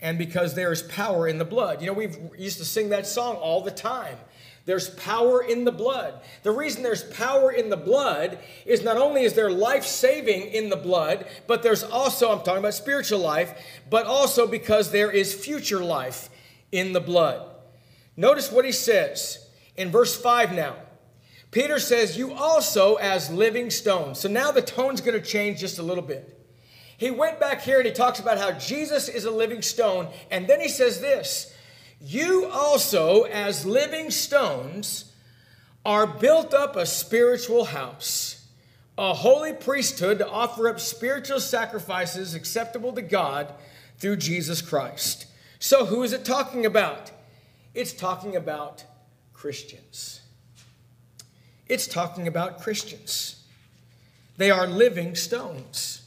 and 0.04 0.18
because 0.18 0.54
there 0.54 0.70
is 0.70 0.82
power 0.82 1.26
in 1.26 1.38
the 1.38 1.44
blood. 1.46 1.80
You 1.80 1.86
know, 1.86 1.94
we 1.94 2.08
used 2.36 2.58
to 2.58 2.64
sing 2.64 2.90
that 2.90 3.06
song 3.06 3.36
all 3.36 3.62
the 3.62 3.70
time. 3.70 4.18
There's 4.66 4.88
power 4.90 5.42
in 5.42 5.64
the 5.64 5.72
blood. 5.72 6.20
The 6.42 6.50
reason 6.50 6.82
there's 6.82 7.02
power 7.02 7.52
in 7.52 7.68
the 7.68 7.76
blood 7.76 8.38
is 8.64 8.82
not 8.82 8.96
only 8.96 9.24
is 9.24 9.34
there 9.34 9.50
life 9.50 9.84
saving 9.84 10.42
in 10.42 10.70
the 10.70 10.76
blood, 10.76 11.26
but 11.46 11.62
there's 11.62 11.82
also, 11.82 12.32
I'm 12.32 12.42
talking 12.42 12.60
about 12.60 12.74
spiritual 12.74 13.18
life, 13.18 13.54
but 13.90 14.06
also 14.06 14.46
because 14.46 14.90
there 14.90 15.10
is 15.10 15.34
future 15.34 15.84
life 15.84 16.30
in 16.72 16.92
the 16.92 17.00
blood. 17.00 17.46
Notice 18.16 18.50
what 18.50 18.64
he 18.64 18.72
says 18.72 19.46
in 19.76 19.90
verse 19.90 20.16
5 20.16 20.54
now. 20.54 20.76
Peter 21.50 21.78
says, 21.78 22.16
You 22.16 22.32
also 22.32 22.96
as 22.96 23.30
living 23.30 23.70
stones. 23.70 24.18
So 24.18 24.28
now 24.28 24.50
the 24.50 24.62
tone's 24.62 25.00
going 25.00 25.20
to 25.20 25.24
change 25.24 25.60
just 25.60 25.78
a 25.78 25.82
little 25.82 26.02
bit. 26.02 26.30
He 26.96 27.10
went 27.10 27.38
back 27.38 27.60
here 27.60 27.78
and 27.78 27.86
he 27.86 27.92
talks 27.92 28.18
about 28.18 28.38
how 28.38 28.52
Jesus 28.52 29.08
is 29.08 29.24
a 29.24 29.30
living 29.30 29.62
stone. 29.62 30.08
And 30.30 30.46
then 30.46 30.60
he 30.60 30.68
says 30.68 31.00
this 31.00 31.53
You 32.00 32.46
also, 32.46 33.22
as 33.22 33.64
living 33.64 34.10
stones, 34.10 35.12
are 35.84 36.06
built 36.06 36.54
up 36.54 36.76
a 36.76 36.86
spiritual 36.86 37.66
house, 37.66 38.46
a 38.96 39.12
holy 39.12 39.52
priesthood 39.52 40.18
to 40.18 40.28
offer 40.28 40.68
up 40.68 40.80
spiritual 40.80 41.40
sacrifices 41.40 42.34
acceptable 42.34 42.92
to 42.92 43.02
God 43.02 43.52
through 43.98 44.16
Jesus 44.16 44.62
Christ. 44.62 45.26
So, 45.58 45.86
who 45.86 46.02
is 46.02 46.12
it 46.12 46.24
talking 46.24 46.66
about? 46.66 47.10
It's 47.74 47.92
talking 47.92 48.36
about 48.36 48.84
Christians. 49.32 50.20
It's 51.66 51.86
talking 51.86 52.28
about 52.28 52.60
Christians. 52.60 53.42
They 54.36 54.50
are 54.50 54.66
living 54.66 55.14
stones. 55.14 56.02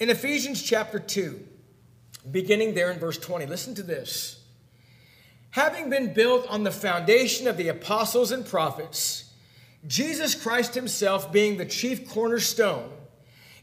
In 0.00 0.10
Ephesians 0.10 0.62
chapter 0.62 0.98
2, 0.98 1.40
beginning 2.30 2.74
there 2.74 2.90
in 2.90 2.98
verse 2.98 3.18
20, 3.18 3.46
listen 3.46 3.74
to 3.74 3.82
this. 3.82 4.43
Having 5.54 5.88
been 5.88 6.12
built 6.12 6.48
on 6.48 6.64
the 6.64 6.72
foundation 6.72 7.46
of 7.46 7.56
the 7.56 7.68
apostles 7.68 8.32
and 8.32 8.44
prophets, 8.44 9.32
Jesus 9.86 10.34
Christ 10.34 10.74
himself 10.74 11.30
being 11.30 11.58
the 11.58 11.64
chief 11.64 12.08
cornerstone, 12.10 12.90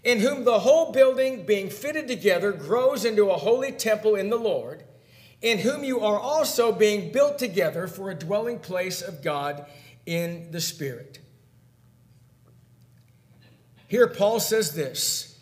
in 0.02 0.22
whom 0.22 0.46
the 0.46 0.60
whole 0.60 0.94
building 0.94 1.46
being 1.46 1.70
fitted 1.70 2.08
together 2.08 2.54
grows 2.54 3.04
into 3.04 3.30
a 3.30 3.36
holy 3.36 3.74
temple 3.74 4.16
in 4.16 4.30
the 4.30 4.38
Lord, 4.38 4.86
in 5.42 5.58
whom 5.58 5.84
you 5.84 6.00
are 6.00 6.18
also 6.18 6.72
being 6.72 7.12
built 7.12 7.38
together 7.38 7.88
for 7.88 8.10
a 8.10 8.16
dwelling 8.16 8.60
place 8.60 9.02
of 9.02 9.22
God 9.22 9.66
in 10.06 10.50
the 10.52 10.62
Spirit. 10.62 11.20
Here, 13.90 14.08
Paul 14.08 14.40
says 14.40 14.76
this 14.76 15.38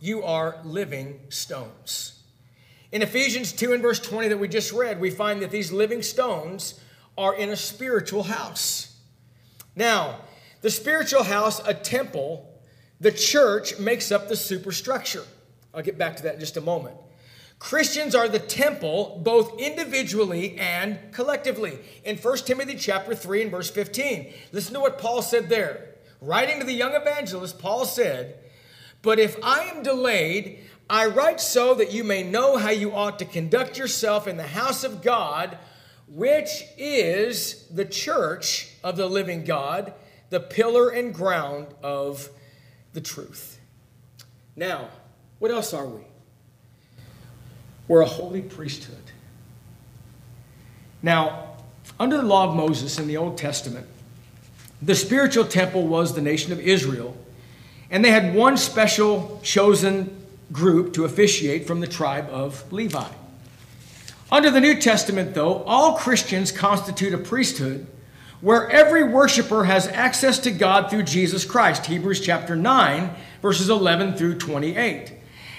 you 0.00 0.22
are 0.22 0.56
living 0.64 1.20
stones. 1.28 2.23
In 2.94 3.02
Ephesians 3.02 3.52
2 3.52 3.72
and 3.72 3.82
verse 3.82 3.98
20 3.98 4.28
that 4.28 4.38
we 4.38 4.46
just 4.46 4.70
read, 4.72 5.00
we 5.00 5.10
find 5.10 5.42
that 5.42 5.50
these 5.50 5.72
living 5.72 6.00
stones 6.00 6.78
are 7.18 7.34
in 7.34 7.50
a 7.50 7.56
spiritual 7.56 8.22
house. 8.22 8.96
Now, 9.74 10.20
the 10.60 10.70
spiritual 10.70 11.24
house, 11.24 11.60
a 11.66 11.74
temple, 11.74 12.48
the 13.00 13.10
church 13.10 13.80
makes 13.80 14.12
up 14.12 14.28
the 14.28 14.36
superstructure. 14.36 15.24
I'll 15.74 15.82
get 15.82 15.98
back 15.98 16.14
to 16.18 16.22
that 16.22 16.34
in 16.34 16.40
just 16.40 16.56
a 16.56 16.60
moment. 16.60 16.94
Christians 17.58 18.14
are 18.14 18.28
the 18.28 18.38
temple 18.38 19.20
both 19.24 19.58
individually 19.58 20.56
and 20.56 20.96
collectively. 21.10 21.80
In 22.04 22.16
1 22.16 22.36
Timothy 22.38 22.76
chapter 22.76 23.16
3 23.16 23.42
and 23.42 23.50
verse 23.50 23.70
15, 23.70 24.32
listen 24.52 24.72
to 24.74 24.78
what 24.78 24.98
Paul 24.98 25.20
said 25.20 25.48
there. 25.48 25.96
Writing 26.20 26.60
to 26.60 26.64
the 26.64 26.72
young 26.72 26.94
evangelist, 26.94 27.58
Paul 27.58 27.86
said, 27.86 28.38
but 29.04 29.18
if 29.18 29.36
I 29.44 29.64
am 29.64 29.82
delayed, 29.82 30.60
I 30.88 31.06
write 31.06 31.40
so 31.40 31.74
that 31.74 31.92
you 31.92 32.04
may 32.04 32.22
know 32.22 32.56
how 32.56 32.70
you 32.70 32.92
ought 32.94 33.18
to 33.20 33.24
conduct 33.24 33.78
yourself 33.78 34.28
in 34.28 34.36
the 34.36 34.42
house 34.42 34.84
of 34.84 35.02
God, 35.02 35.56
which 36.08 36.64
is 36.76 37.66
the 37.68 37.86
church 37.86 38.70
of 38.82 38.96
the 38.96 39.06
living 39.06 39.44
God, 39.44 39.94
the 40.30 40.40
pillar 40.40 40.90
and 40.90 41.14
ground 41.14 41.68
of 41.82 42.28
the 42.92 43.00
truth. 43.00 43.58
Now, 44.56 44.88
what 45.38 45.50
else 45.50 45.72
are 45.72 45.86
we? 45.86 46.02
We're 47.88 48.02
a 48.02 48.06
holy 48.06 48.42
priesthood. 48.42 48.96
Now, 51.02 51.56
under 51.98 52.16
the 52.16 52.22
law 52.22 52.48
of 52.48 52.56
Moses 52.56 52.98
in 52.98 53.06
the 53.06 53.16
Old 53.16 53.36
Testament, 53.38 53.86
the 54.82 54.94
spiritual 54.94 55.44
temple 55.44 55.86
was 55.86 56.14
the 56.14 56.22
nation 56.22 56.52
of 56.52 56.60
Israel, 56.60 57.16
and 57.90 58.04
they 58.04 58.10
had 58.10 58.34
one 58.34 58.56
special 58.56 59.40
chosen 59.42 60.23
group 60.52 60.92
to 60.94 61.04
officiate 61.04 61.66
from 61.66 61.80
the 61.80 61.86
tribe 61.86 62.28
of 62.30 62.70
Levi. 62.72 63.08
Under 64.30 64.50
the 64.50 64.60
New 64.60 64.80
Testament, 64.80 65.34
though, 65.34 65.62
all 65.64 65.96
Christians 65.96 66.50
constitute 66.50 67.14
a 67.14 67.18
priesthood 67.18 67.86
where 68.40 68.68
every 68.70 69.04
worshiper 69.04 69.64
has 69.64 69.88
access 69.88 70.38
to 70.40 70.50
God 70.50 70.90
through 70.90 71.04
Jesus 71.04 71.44
Christ. 71.44 71.86
Hebrews 71.86 72.20
chapter 72.20 72.54
9, 72.54 73.10
verses 73.40 73.70
11 73.70 74.16
through 74.16 74.38
28. 74.38 75.14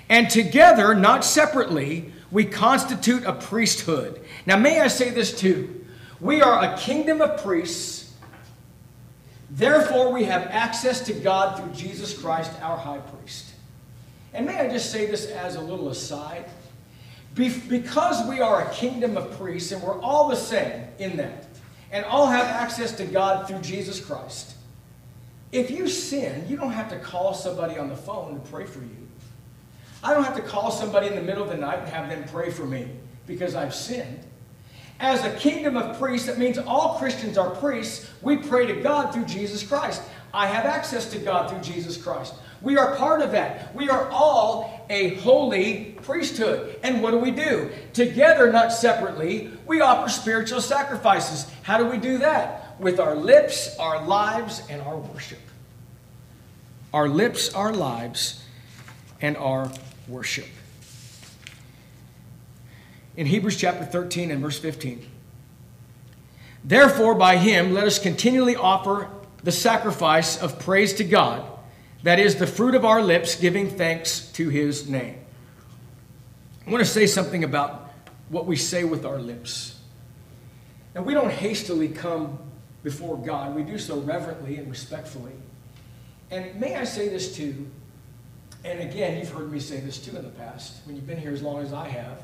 And 0.10 0.30
together, 0.30 0.94
not 0.94 1.25
separately, 1.25 2.12
we 2.30 2.46
constitute 2.46 3.24
a 3.24 3.34
priesthood. 3.34 4.22
Now, 4.46 4.58
may 4.58 4.82
I 4.82 4.88
say 4.88 5.10
this 5.10 5.36
too? 5.36 5.86
We 6.20 6.42
are 6.42 6.63
a 6.63 6.77
kingdom 6.77 7.22
of 7.22 7.42
priests. 7.42 8.13
Therefore, 9.50 10.12
we 10.12 10.25
have 10.25 10.44
access 10.44 11.01
to 11.08 11.13
God 11.13 11.58
through 11.58 11.74
Jesus 11.74 12.15
Christ, 12.15 12.51
our 12.62 12.77
high 12.77 13.00
priest. 13.00 13.54
And 14.36 14.46
may 14.46 14.60
I 14.60 14.68
just 14.68 14.92
say 14.92 15.06
this 15.06 15.27
as 15.27 15.56
a 15.56 15.62
little 15.62 15.89
aside? 15.89 16.46
Because 17.34 18.27
we 18.27 18.42
are 18.42 18.70
a 18.70 18.74
kingdom 18.74 19.18
of 19.18 19.38
priests 19.38 19.72
and 19.72 19.82
we're 19.82 20.00
all 20.01 20.27
the 20.27 20.36
same 20.36 20.84
in 21.00 21.18
that, 21.18 21.48
and 21.92 22.06
all 22.06 22.27
have 22.27 22.46
access 22.46 22.92
to 22.98 23.06
God 23.06 23.48
through 23.48 23.60
Jesus 23.60 24.00
Christ, 24.00 24.56
if 25.51 25.72
you 25.72 25.88
sin, 25.88 26.46
you 26.50 26.58
don't 26.58 26.72
have 26.72 26.89
to 26.89 27.00
call 27.00 27.34
somebody 27.34 27.77
on 27.77 27.88
the 27.88 27.96
phone 27.96 28.42
to 28.42 28.50
pray 28.50 28.65
for 28.65 28.80
you. 28.80 29.08
I 30.04 30.13
don't 30.13 30.24
have 30.24 30.36
to 30.36 30.42
call 30.42 30.70
somebody 30.70 31.08
in 31.08 31.15
the 31.15 31.22
middle 31.22 31.44
of 31.44 31.50
the 31.50 31.58
night 31.58 31.80
and 31.80 31.88
have 31.88 32.10
them 32.10 32.25
pray 32.32 32.51
for 32.51 32.65
me 32.65 32.88
because 33.25 33.56
I've 33.56 33.74
sinned. 33.74 34.20
As 35.00 35.24
a 35.24 35.36
kingdom 35.38 35.77
of 35.77 35.98
priests, 35.98 36.27
that 36.27 36.38
means 36.38 36.58
all 36.58 36.98
Christians 36.98 37.38
are 37.38 37.50
priests. 37.50 38.10
We 38.22 38.38
pray 38.38 38.65
to 38.68 38.82
God 38.82 39.13
through 39.13 39.25
Jesus 39.25 39.65
Christ. 39.65 40.01
I 40.34 40.48
have 40.48 40.65
access 40.65 41.10
to 41.12 41.20
God 41.20 41.50
through 41.50 41.62
Jesus 41.62 41.98
Christ. 41.98 42.34
We 42.65 42.77
are 42.77 42.95
part 42.95 43.22
of 43.22 43.31
that. 43.31 43.74
We 43.75 43.89
are 43.89 44.10
all 44.10 44.86
a 44.89 45.13
holy 45.15 45.95
priesthood. 46.01 46.79
And 46.81 47.01
what 47.01 47.12
do 47.12 47.19
we 47.19 47.29
do? 47.29 47.69
Together, 47.93 48.51
not 48.51 48.74
separately, 48.74 49.51
we 49.67 49.81
offer 49.81 50.10
spiritual 50.10 50.62
sacrifices. 50.62 51.50
How 51.62 51.77
do 51.77 51.86
we 51.86 51.98
do 51.98 52.17
that? 52.17 52.75
With 52.79 53.00
our 53.00 53.15
lips, 53.15 53.77
our 53.77 54.05
lives, 54.05 54.63
and 54.67 54.81
our 54.81 54.98
worship. 54.98 55.39
Our 56.91 57.07
lips, 57.07 57.53
our 57.53 57.72
lives, 57.72 58.43
and 59.22 59.38
our 59.38 59.72
worship. 60.07 60.48
In 63.15 63.27
Hebrews 63.27 63.57
chapter 63.57 63.86
13 63.86 64.31
and 64.31 64.41
verse 64.41 64.57
15. 64.57 65.07
Therefore, 66.63 67.13
by 67.13 67.38
him, 67.38 67.75
let 67.75 67.84
us 67.84 68.00
continually 68.00 68.55
offer 68.55 69.07
the 69.43 69.51
sacrifice 69.51 70.41
of 70.41 70.57
praise 70.57 70.93
to 70.95 71.03
God, 71.03 71.45
that 72.05 72.19
is 72.19 72.35
the 72.35 72.45
fruit 72.45 72.75
of 72.75 72.85
our 72.85 73.01
lips, 73.01 73.33
giving 73.33 73.67
thanks 73.67 74.27
to 74.33 74.50
his 74.50 74.88
name. 74.88 75.17
I 76.67 76.69
want 76.69 76.83
to 76.83 76.89
say 76.89 77.07
something 77.07 77.43
about 77.43 77.91
what 78.29 78.45
we 78.45 78.57
say 78.57 78.83
with 78.83 79.05
our 79.05 79.17
lips. 79.17 79.79
Now, 80.93 81.01
we 81.01 81.15
don't 81.15 81.31
hastily 81.31 81.88
come 81.88 82.38
before 82.83 83.17
God, 83.17 83.55
we 83.55 83.63
do 83.63 83.79
so 83.79 84.00
reverently 84.01 84.57
and 84.57 84.69
respectfully. 84.69 85.31
And 86.29 86.59
may 86.59 86.75
I 86.75 86.83
say 86.83 87.09
this 87.09 87.35
too? 87.35 87.65
And 88.63 88.81
again, 88.81 89.17
you've 89.17 89.31
heard 89.31 89.51
me 89.51 89.59
say 89.59 89.79
this 89.79 89.97
too 89.97 90.15
in 90.15 90.21
the 90.21 90.29
past. 90.29 90.85
When 90.85 90.95
you've 90.95 91.07
been 91.07 91.17
here 91.17 91.31
as 91.31 91.41
long 91.41 91.63
as 91.63 91.74
I 91.74 91.88
have, 91.88 92.21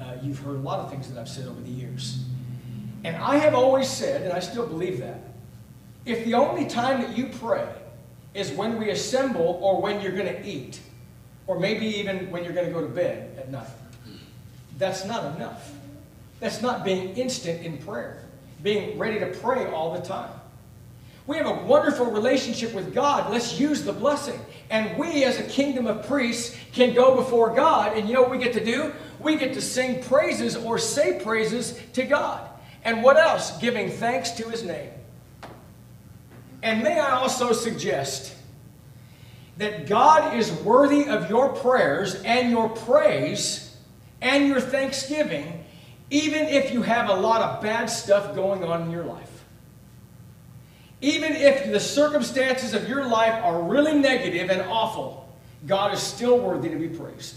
uh, 0.00 0.14
you've 0.22 0.38
heard 0.38 0.54
a 0.54 0.60
lot 0.60 0.78
of 0.78 0.88
things 0.88 1.12
that 1.12 1.20
I've 1.20 1.28
said 1.28 1.48
over 1.48 1.60
the 1.60 1.68
years. 1.68 2.22
And 3.02 3.16
I 3.16 3.38
have 3.38 3.54
always 3.54 3.88
said, 3.88 4.22
and 4.22 4.32
I 4.32 4.38
still 4.38 4.68
believe 4.68 5.00
that, 5.00 5.18
if 6.06 6.24
the 6.24 6.34
only 6.34 6.66
time 6.66 7.02
that 7.02 7.18
you 7.18 7.26
pray 7.40 7.66
is 8.34 8.50
when 8.52 8.78
we 8.78 8.90
assemble 8.90 9.58
or 9.62 9.80
when 9.80 10.00
you're 10.00 10.12
going 10.12 10.26
to 10.26 10.46
eat, 10.46 10.80
or 11.46 11.58
maybe 11.58 11.86
even 11.86 12.30
when 12.30 12.44
you're 12.44 12.52
going 12.52 12.66
to 12.66 12.72
go 12.72 12.80
to 12.80 12.88
bed 12.88 13.36
at 13.38 13.50
night, 13.50 13.66
that's 14.78 15.04
not 15.04 15.36
enough. 15.36 15.72
That's 16.38 16.62
not 16.62 16.84
being 16.84 17.16
instant 17.16 17.64
in 17.64 17.78
prayer, 17.78 18.24
being 18.62 18.98
ready 18.98 19.20
to 19.20 19.26
pray 19.26 19.66
all 19.66 19.92
the 19.92 20.00
time. 20.00 20.30
We 21.26 21.36
have 21.36 21.46
a 21.46 21.64
wonderful 21.64 22.06
relationship 22.06 22.72
with 22.72 22.94
God. 22.94 23.30
Let's 23.30 23.60
use 23.60 23.84
the 23.84 23.92
blessing. 23.92 24.40
And 24.70 24.98
we, 24.98 25.24
as 25.24 25.38
a 25.38 25.44
kingdom 25.44 25.86
of 25.86 26.06
priests, 26.06 26.56
can 26.72 26.94
go 26.94 27.14
before 27.14 27.54
God. 27.54 27.96
And 27.96 28.08
you 28.08 28.14
know 28.14 28.22
what 28.22 28.30
we 28.30 28.38
get 28.38 28.52
to 28.54 28.64
do? 28.64 28.92
We 29.20 29.36
get 29.36 29.54
to 29.54 29.60
sing 29.60 30.02
praises 30.02 30.56
or 30.56 30.78
say 30.78 31.20
praises 31.22 31.78
to 31.92 32.04
God. 32.04 32.48
And 32.84 33.02
what 33.02 33.16
else? 33.16 33.58
Giving 33.58 33.90
thanks 33.90 34.30
to 34.32 34.48
his 34.48 34.64
name. 34.64 34.90
And 36.62 36.82
may 36.82 36.98
I 36.98 37.10
also 37.12 37.52
suggest 37.52 38.34
that 39.56 39.86
God 39.86 40.36
is 40.36 40.52
worthy 40.52 41.06
of 41.06 41.28
your 41.28 41.50
prayers 41.50 42.14
and 42.22 42.50
your 42.50 42.68
praise 42.68 43.76
and 44.20 44.48
your 44.48 44.60
thanksgiving, 44.60 45.64
even 46.10 46.46
if 46.46 46.72
you 46.72 46.82
have 46.82 47.08
a 47.08 47.14
lot 47.14 47.40
of 47.42 47.62
bad 47.62 47.86
stuff 47.86 48.34
going 48.34 48.64
on 48.64 48.82
in 48.82 48.90
your 48.90 49.04
life. 49.04 49.44
Even 51.00 51.32
if 51.32 51.70
the 51.70 51.80
circumstances 51.80 52.74
of 52.74 52.88
your 52.88 53.06
life 53.06 53.42
are 53.42 53.62
really 53.62 53.98
negative 53.98 54.50
and 54.50 54.60
awful, 54.62 55.28
God 55.66 55.94
is 55.94 56.00
still 56.00 56.38
worthy 56.38 56.68
to 56.68 56.76
be 56.76 56.88
praised. 56.88 57.36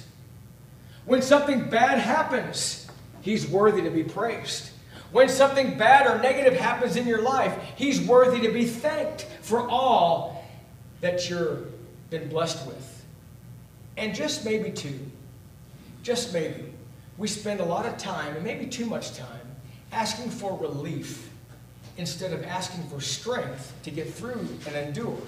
When 1.06 1.22
something 1.22 1.70
bad 1.70 2.00
happens, 2.00 2.88
He's 3.22 3.48
worthy 3.48 3.82
to 3.82 3.90
be 3.90 4.04
praised. 4.04 4.70
When 5.14 5.30
something 5.30 5.78
bad 5.78 6.08
or 6.08 6.20
negative 6.22 6.60
happens 6.60 6.96
in 6.96 7.08
your 7.08 7.22
life, 7.22 7.56
He's 7.76 8.02
worthy 8.02 8.42
to 8.48 8.52
be 8.52 8.66
thanked 8.66 9.28
for 9.42 9.70
all 9.70 10.44
that 11.02 11.30
you've 11.30 11.72
been 12.10 12.28
blessed 12.30 12.66
with. 12.68 13.06
And 13.96 14.16
just 14.16 14.44
maybe, 14.44 14.72
too, 14.72 15.00
just 16.02 16.34
maybe, 16.34 16.66
we 17.20 17.28
spend 17.28 17.60
a 17.60 17.66
lot 17.66 17.86
of 17.86 17.96
time, 17.98 18.36
and 18.36 18.44
maybe 18.44 18.66
too 18.66 18.88
much 18.88 19.16
time, 19.16 19.56
asking 19.92 20.32
for 20.32 20.58
relief 20.58 21.30
instead 21.98 22.34
of 22.34 22.44
asking 22.44 22.84
for 22.90 23.00
strength 23.00 23.72
to 23.84 23.92
get 23.92 24.12
through 24.12 24.48
and 24.66 24.76
endure. 24.76 25.22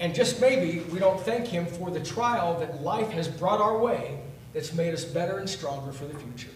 And 0.00 0.12
just 0.12 0.40
maybe 0.40 0.80
we 0.90 0.98
don't 0.98 1.20
thank 1.20 1.46
Him 1.46 1.66
for 1.66 1.92
the 1.92 2.00
trial 2.00 2.58
that 2.58 2.82
life 2.82 3.10
has 3.10 3.28
brought 3.28 3.60
our 3.60 3.78
way 3.78 4.18
that's 4.52 4.74
made 4.74 4.92
us 4.92 5.04
better 5.04 5.38
and 5.38 5.48
stronger 5.48 5.92
for 5.92 6.06
the 6.06 6.18
future. 6.18 6.50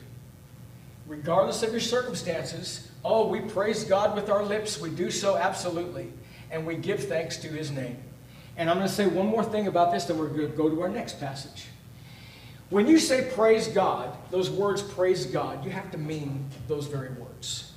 Regardless 1.06 1.62
of 1.62 1.70
your 1.70 1.80
circumstances, 1.80 2.90
oh, 3.04 3.28
we 3.28 3.40
praise 3.40 3.84
God 3.84 4.14
with 4.14 4.28
our 4.28 4.44
lips. 4.44 4.80
We 4.80 4.90
do 4.90 5.10
so 5.10 5.36
absolutely. 5.36 6.12
And 6.50 6.66
we 6.66 6.76
give 6.76 7.04
thanks 7.04 7.36
to 7.38 7.48
His 7.48 7.70
name. 7.70 7.98
And 8.56 8.70
I'm 8.70 8.76
going 8.76 8.88
to 8.88 8.94
say 8.94 9.06
one 9.06 9.26
more 9.26 9.44
thing 9.44 9.66
about 9.66 9.92
this, 9.92 10.04
then 10.04 10.18
we're 10.18 10.28
going 10.28 10.50
to 10.50 10.56
go 10.56 10.68
to 10.68 10.82
our 10.82 10.88
next 10.88 11.20
passage. 11.20 11.66
When 12.70 12.88
you 12.88 12.98
say 12.98 13.30
praise 13.32 13.68
God, 13.68 14.16
those 14.30 14.50
words 14.50 14.82
praise 14.82 15.26
God, 15.26 15.64
you 15.64 15.70
have 15.70 15.90
to 15.92 15.98
mean 15.98 16.48
those 16.66 16.86
very 16.86 17.10
words. 17.10 17.72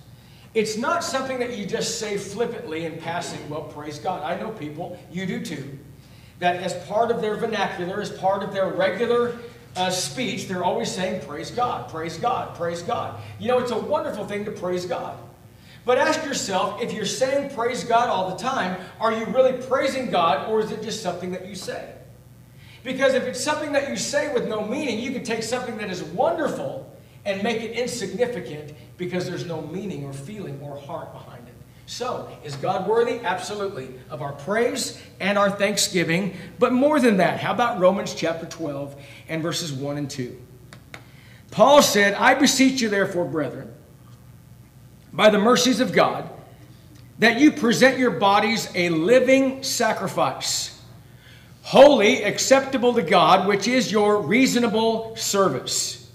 It's 0.56 0.78
not 0.78 1.04
something 1.04 1.38
that 1.40 1.56
you 1.56 1.66
just 1.68 2.00
say 2.00 2.18
flippantly 2.18 2.86
in 2.86 2.98
passing, 2.98 3.48
well, 3.50 3.62
praise 3.62 4.00
God. 4.00 4.24
I 4.24 4.40
know 4.40 4.50
people, 4.50 4.98
you 5.12 5.28
do 5.28 5.46
too, 5.46 5.78
that 6.40 6.56
as 6.56 6.74
part 6.88 7.12
of 7.12 7.22
their 7.22 7.36
vernacular, 7.36 8.02
as 8.02 8.10
part 8.10 8.42
of 8.42 8.52
their 8.52 8.70
regular 8.70 9.38
uh, 9.80 9.90
speech, 9.90 10.48
they're 10.48 10.64
always 10.64 10.92
saying, 10.92 11.26
praise 11.26 11.52
God, 11.52 11.90
praise 11.90 12.18
God, 12.18 12.56
praise 12.56 12.82
God. 12.82 13.20
You 13.40 13.48
know, 13.48 13.60
it's 13.60 13.72
a 13.72 13.78
wonderful 13.78 14.26
thing 14.26 14.46
to 14.46 14.52
praise 14.52 14.86
God. 14.86 15.18
But 15.86 15.98
ask 15.98 16.24
yourself, 16.26 16.82
if 16.82 16.94
you're 16.94 17.06
saying 17.06 17.56
praise 17.56 17.84
God 17.86 18.10
all 18.10 18.30
the 18.30 18.36
time, 18.36 18.80
are 19.00 19.14
you 19.14 19.26
really 19.28 19.54
praising 19.54 20.12
God 20.12 20.50
or 20.50 20.60
is 20.60 20.72
it 20.72 20.84
just 20.84 21.02
something 21.02 21.32
that 21.32 21.48
you 21.48 21.56
say? 21.56 21.94
Because 22.84 23.14
if 23.14 23.24
it's 23.24 23.42
something 23.42 23.72
that 23.72 23.90
you 23.90 23.96
say 23.96 24.34
with 24.34 24.48
no 24.48 24.66
meaning, 24.66 25.00
you 25.00 25.12
can 25.12 25.24
take 25.24 25.44
something 25.44 25.78
that 25.78 25.90
is 25.90 26.04
wonderful 26.04 26.86
and 27.26 27.42
make 27.42 27.62
it 27.62 27.72
insignificant 27.72 28.74
because 28.98 29.28
there's 29.28 29.46
no 29.46 29.62
meaning 29.62 30.04
or 30.04 30.14
feeling 30.14 30.60
or 30.62 30.78
heart 30.78 31.14
behind 31.14 31.39
it. 31.39 31.39
So, 31.90 32.30
is 32.44 32.56
God 32.56 32.88
worthy? 32.88 33.20
Absolutely. 33.24 33.90
Of 34.12 34.22
our 34.22 34.34
praise 34.34 35.02
and 35.20 35.40
our 35.40 35.50
thanksgiving. 35.50 36.38
But 36.60 36.72
more 36.72 37.00
than 37.00 37.18
that, 37.18 37.40
how 37.40 37.52
about 37.52 37.80
Romans 37.80 38.14
chapter 38.14 38.46
12 38.46 38.96
and 39.28 39.42
verses 39.42 39.74
1 39.74 39.98
and 39.98 40.08
2? 40.08 40.40
Paul 41.50 41.82
said, 41.82 42.14
I 42.14 42.36
beseech 42.36 42.80
you, 42.80 42.90
therefore, 42.90 43.26
brethren, 43.26 43.74
by 45.12 45.32
the 45.32 45.40
mercies 45.40 45.80
of 45.80 45.92
God, 45.92 46.30
that 47.18 47.40
you 47.40 47.52
present 47.52 47.98
your 47.98 48.12
bodies 48.12 48.70
a 48.76 48.90
living 48.90 49.64
sacrifice, 49.64 50.80
holy, 51.64 52.22
acceptable 52.22 52.94
to 52.94 53.02
God, 53.02 53.48
which 53.48 53.68
is 53.68 53.92
your 53.92 54.22
reasonable 54.22 55.16
service. 55.16 56.08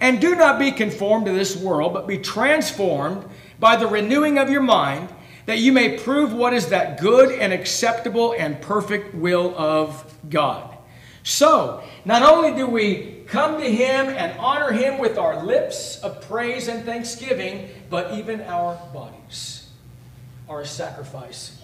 And 0.00 0.22
do 0.22 0.34
not 0.34 0.58
be 0.58 0.72
conformed 0.72 1.26
to 1.26 1.32
this 1.32 1.54
world, 1.54 1.92
but 1.92 2.06
be 2.06 2.16
transformed 2.16 3.26
by 3.60 3.76
the 3.76 3.86
renewing 3.86 4.38
of 4.38 4.48
your 4.48 4.62
mind, 4.62 5.10
that 5.48 5.60
you 5.60 5.72
may 5.72 5.96
prove 5.96 6.34
what 6.34 6.52
is 6.52 6.66
that 6.66 7.00
good 7.00 7.32
and 7.32 7.54
acceptable 7.54 8.34
and 8.36 8.60
perfect 8.60 9.14
will 9.14 9.54
of 9.56 10.14
God. 10.28 10.76
So, 11.22 11.82
not 12.04 12.22
only 12.22 12.54
do 12.54 12.66
we 12.66 13.22
come 13.26 13.58
to 13.58 13.64
Him 13.64 14.08
and 14.08 14.38
honor 14.38 14.72
Him 14.72 14.98
with 14.98 15.16
our 15.16 15.42
lips 15.42 16.00
of 16.02 16.20
praise 16.28 16.68
and 16.68 16.84
thanksgiving, 16.84 17.70
but 17.88 18.12
even 18.12 18.42
our 18.42 18.74
bodies 18.92 19.70
are 20.50 20.60
a 20.60 20.66
sacrifice, 20.66 21.58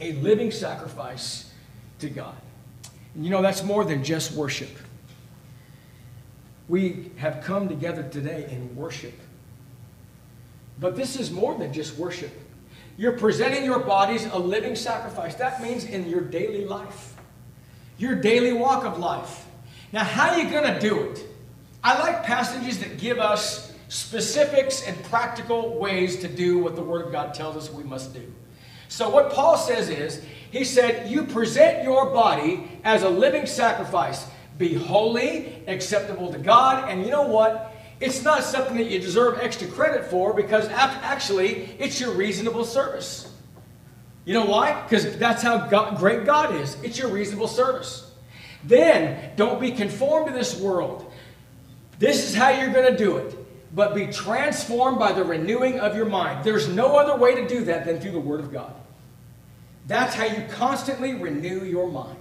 a 0.00 0.12
living 0.12 0.50
sacrifice 0.50 1.52
to 1.98 2.08
God. 2.08 2.36
And 3.14 3.22
you 3.22 3.30
know, 3.30 3.42
that's 3.42 3.62
more 3.62 3.84
than 3.84 4.02
just 4.02 4.32
worship. 4.32 4.74
We 6.70 7.10
have 7.16 7.44
come 7.44 7.68
together 7.68 8.02
today 8.02 8.48
in 8.50 8.74
worship. 8.74 9.12
But 10.78 10.96
this 10.96 11.20
is 11.20 11.30
more 11.30 11.58
than 11.58 11.74
just 11.74 11.98
worship. 11.98 12.32
You're 13.00 13.12
presenting 13.12 13.64
your 13.64 13.78
bodies 13.78 14.26
a 14.26 14.38
living 14.38 14.76
sacrifice. 14.76 15.34
That 15.36 15.62
means 15.62 15.86
in 15.86 16.06
your 16.06 16.20
daily 16.20 16.66
life, 16.66 17.14
your 17.96 18.14
daily 18.14 18.52
walk 18.52 18.84
of 18.84 18.98
life. 18.98 19.46
Now, 19.90 20.04
how 20.04 20.32
are 20.32 20.38
you 20.38 20.50
going 20.50 20.70
to 20.70 20.78
do 20.78 21.04
it? 21.04 21.24
I 21.82 21.98
like 21.98 22.24
passages 22.24 22.78
that 22.80 22.98
give 22.98 23.18
us 23.18 23.72
specifics 23.88 24.86
and 24.86 25.02
practical 25.04 25.78
ways 25.78 26.18
to 26.18 26.28
do 26.28 26.58
what 26.58 26.76
the 26.76 26.82
Word 26.82 27.06
of 27.06 27.10
God 27.10 27.32
tells 27.32 27.56
us 27.56 27.72
we 27.72 27.84
must 27.84 28.12
do. 28.12 28.30
So, 28.88 29.08
what 29.08 29.32
Paul 29.32 29.56
says 29.56 29.88
is, 29.88 30.22
he 30.50 30.62
said, 30.62 31.10
You 31.10 31.24
present 31.24 31.82
your 31.82 32.10
body 32.10 32.68
as 32.84 33.02
a 33.02 33.08
living 33.08 33.46
sacrifice, 33.46 34.26
be 34.58 34.74
holy, 34.74 35.62
acceptable 35.66 36.30
to 36.34 36.38
God, 36.38 36.90
and 36.90 37.02
you 37.02 37.10
know 37.10 37.26
what? 37.26 37.69
It's 38.00 38.22
not 38.22 38.42
something 38.42 38.76
that 38.78 38.90
you 38.90 38.98
deserve 38.98 39.38
extra 39.40 39.68
credit 39.68 40.06
for 40.06 40.32
because 40.32 40.66
actually 40.68 41.76
it's 41.78 42.00
your 42.00 42.12
reasonable 42.12 42.64
service. 42.64 43.30
You 44.24 44.34
know 44.34 44.46
why? 44.46 44.82
Because 44.82 45.16
that's 45.18 45.42
how 45.42 45.66
God, 45.66 45.98
great 45.98 46.24
God 46.24 46.54
is. 46.54 46.76
It's 46.82 46.98
your 46.98 47.08
reasonable 47.08 47.48
service. 47.48 48.10
Then 48.64 49.32
don't 49.36 49.60
be 49.60 49.72
conformed 49.72 50.28
to 50.28 50.32
this 50.32 50.58
world. 50.58 51.10
This 51.98 52.28
is 52.28 52.34
how 52.34 52.50
you're 52.50 52.72
going 52.72 52.90
to 52.90 52.96
do 52.96 53.18
it. 53.18 53.36
But 53.74 53.94
be 53.94 54.06
transformed 54.06 54.98
by 54.98 55.12
the 55.12 55.22
renewing 55.22 55.78
of 55.78 55.94
your 55.94 56.06
mind. 56.06 56.44
There's 56.44 56.68
no 56.68 56.96
other 56.96 57.16
way 57.16 57.34
to 57.36 57.46
do 57.46 57.64
that 57.66 57.84
than 57.86 58.00
through 58.00 58.12
the 58.12 58.20
Word 58.20 58.40
of 58.40 58.52
God. 58.52 58.74
That's 59.86 60.14
how 60.14 60.24
you 60.24 60.44
constantly 60.50 61.14
renew 61.14 61.64
your 61.64 61.90
mind. 61.90 62.19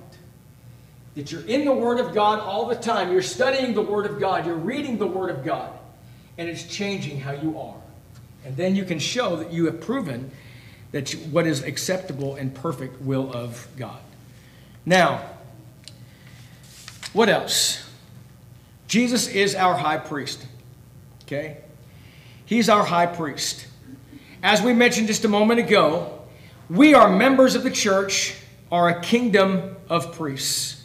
That 1.19 1.33
you're 1.33 1.45
in 1.47 1.65
the 1.65 1.73
Word 1.73 1.99
of 1.99 2.13
God 2.13 2.39
all 2.39 2.65
the 2.65 2.77
time. 2.77 3.11
You're 3.11 3.21
studying 3.21 3.73
the 3.73 3.81
Word 3.81 4.05
of 4.05 4.21
God. 4.21 4.45
You're 4.45 4.55
reading 4.55 4.97
the 4.97 5.05
Word 5.05 5.29
of 5.29 5.43
God. 5.43 5.69
And 6.37 6.47
it's 6.47 6.63
changing 6.63 7.19
how 7.19 7.33
you 7.33 7.59
are. 7.59 7.75
And 8.45 8.55
then 8.55 8.73
you 8.73 8.85
can 8.85 8.99
show 8.99 9.35
that 9.35 9.51
you 9.51 9.65
have 9.65 9.81
proven 9.81 10.31
that 10.93 11.11
you, 11.11 11.19
what 11.19 11.45
is 11.45 11.61
acceptable 11.61 12.35
and 12.35 12.55
perfect 12.55 13.01
will 13.01 13.33
of 13.33 13.67
God. 13.75 13.99
Now, 14.85 15.29
what 17.11 17.27
else? 17.27 17.85
Jesus 18.87 19.27
is 19.27 19.55
our 19.55 19.75
high 19.75 19.97
priest. 19.97 20.47
Okay? 21.23 21.57
He's 22.45 22.69
our 22.69 22.85
high 22.85 23.07
priest. 23.07 23.67
As 24.41 24.61
we 24.61 24.71
mentioned 24.71 25.07
just 25.07 25.25
a 25.25 25.27
moment 25.27 25.59
ago, 25.59 26.21
we 26.69 26.93
are 26.93 27.13
members 27.13 27.55
of 27.55 27.63
the 27.63 27.71
church, 27.71 28.37
are 28.71 28.87
a 28.87 29.01
kingdom 29.01 29.75
of 29.89 30.15
priests. 30.15 30.78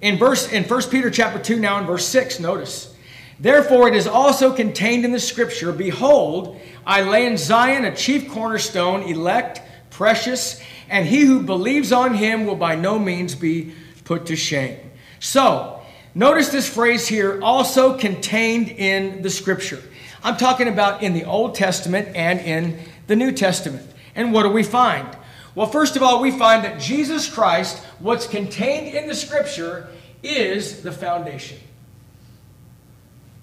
In 0.00 0.16
verse 0.16 0.50
in 0.50 0.64
1 0.64 0.82
Peter 0.90 1.10
chapter 1.10 1.38
2 1.38 1.60
now 1.60 1.78
in 1.78 1.86
verse 1.86 2.06
6 2.06 2.40
notice 2.40 2.94
Therefore 3.38 3.88
it 3.88 3.94
is 3.94 4.06
also 4.06 4.54
contained 4.54 5.04
in 5.04 5.12
the 5.12 5.20
scripture 5.20 5.72
behold 5.72 6.60
I 6.86 7.02
lay 7.02 7.26
in 7.26 7.36
Zion 7.36 7.84
a 7.84 7.94
chief 7.94 8.30
cornerstone 8.30 9.02
elect 9.02 9.60
precious 9.90 10.60
and 10.88 11.06
he 11.06 11.20
who 11.20 11.42
believes 11.42 11.92
on 11.92 12.14
him 12.14 12.46
will 12.46 12.56
by 12.56 12.74
no 12.74 12.98
means 12.98 13.34
be 13.34 13.74
put 14.04 14.26
to 14.26 14.36
shame. 14.36 14.78
So, 15.20 15.80
notice 16.14 16.48
this 16.48 16.68
phrase 16.68 17.06
here 17.06 17.40
also 17.42 17.96
contained 17.96 18.70
in 18.70 19.22
the 19.22 19.30
scripture. 19.30 19.82
I'm 20.24 20.36
talking 20.36 20.68
about 20.68 21.02
in 21.02 21.14
the 21.14 21.24
Old 21.24 21.54
Testament 21.54 22.08
and 22.16 22.40
in 22.40 22.78
the 23.06 23.16
New 23.16 23.32
Testament. 23.32 23.86
And 24.14 24.32
what 24.32 24.42
do 24.42 24.48
we 24.48 24.62
find? 24.62 25.06
Well, 25.54 25.66
first 25.66 25.96
of 25.96 26.02
all, 26.02 26.20
we 26.20 26.30
find 26.30 26.64
that 26.64 26.80
Jesus 26.80 27.28
Christ, 27.28 27.84
what's 27.98 28.26
contained 28.26 28.94
in 28.94 29.08
the 29.08 29.14
scripture, 29.14 29.88
is 30.22 30.82
the 30.82 30.92
foundation. 30.92 31.58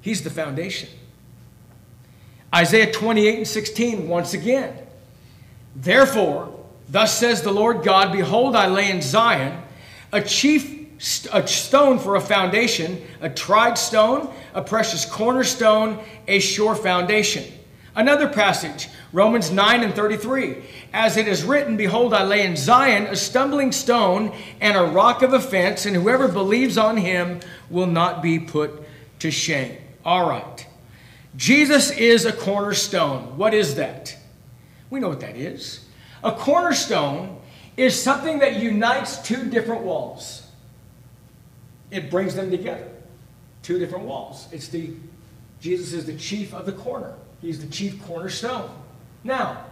He's 0.02 0.24
the 0.24 0.30
foundation. 0.30 0.90
Isaiah 2.54 2.92
28 2.92 3.38
and 3.38 3.48
16, 3.48 4.08
once 4.08 4.34
again. 4.34 4.74
Therefore, 5.76 6.54
thus 6.88 7.18
says 7.18 7.42
the 7.42 7.52
Lord 7.52 7.84
God, 7.84 8.14
Behold, 8.14 8.56
I 8.56 8.68
lay 8.68 8.90
in 8.90 9.02
Zion 9.02 9.62
a 10.12 10.22
chief 10.22 10.78
a 11.32 11.48
stone 11.48 12.00
for 12.00 12.16
a 12.16 12.22
foundation, 12.22 13.00
a 13.22 13.30
tried 13.30 13.78
stone, 13.78 14.34
a 14.56 14.62
precious 14.64 15.06
cornerstone, 15.06 16.00
a 16.28 16.40
sure 16.40 16.74
foundation. 16.74 17.44
Another 17.98 18.30
passage, 18.30 18.90
Romans 19.12 19.50
9 19.50 19.84
and 19.84 19.92
33. 19.92 20.64
As 20.94 21.18
it 21.18 21.28
is 21.28 21.44
written, 21.44 21.78
Behold, 21.78 22.14
I 22.14 22.24
lay 22.24 22.46
in 22.46 22.56
Zion 22.56 23.08
a 23.08 23.16
stumbling 23.16 23.72
stone 23.72 24.32
and 24.62 24.78
a 24.78 24.84
rock 24.84 25.24
of 25.24 25.34
offense, 25.34 25.88
and 25.88 25.96
whoever 25.96 26.28
believes 26.28 26.78
on 26.78 26.98
him 26.98 27.40
will 27.72 27.88
not 27.88 28.22
be 28.22 28.38
put 28.38 28.84
to 29.18 29.32
shame. 29.32 29.76
All 30.06 30.30
right. 30.30 30.68
Jesus 31.36 31.90
is 31.90 32.26
a 32.26 32.32
cornerstone. 32.32 33.36
What 33.36 33.56
is 33.56 33.74
that? 33.76 34.16
We 34.92 35.00
know 35.00 35.10
what 35.10 35.22
that 35.22 35.36
is. 35.36 35.84
A 36.24 36.32
cornerstone 36.34 37.42
is 37.78 38.00
something 38.00 38.38
that 38.40 38.58
unites 38.58 39.18
two 39.24 39.50
different 39.50 39.82
walls. 39.82 40.44
It 41.90 42.12
brings 42.12 42.36
them 42.36 42.52
together. 42.52 42.90
Two 43.64 43.80
different 43.80 44.06
walls. 44.06 44.48
It's 44.52 44.68
the 44.68 44.94
Jesus 45.60 45.94
is 45.94 46.06
the 46.06 46.16
chief 46.16 46.54
of 46.54 46.68
the 46.68 46.74
corner. 46.74 47.16
He's 47.42 47.62
the 47.62 47.68
chief 47.68 48.02
cornerstone. 48.04 48.70
Now, 49.24 49.66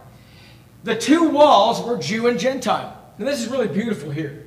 the 0.84 0.96
two 0.96 1.28
walls 1.28 1.82
were 1.82 1.98
Jew 1.98 2.28
and 2.28 2.38
Gentile. 2.38 2.96
Now, 3.18 3.26
this 3.26 3.40
is 3.40 3.48
really 3.48 3.68
beautiful 3.68 4.10
here. 4.10 4.46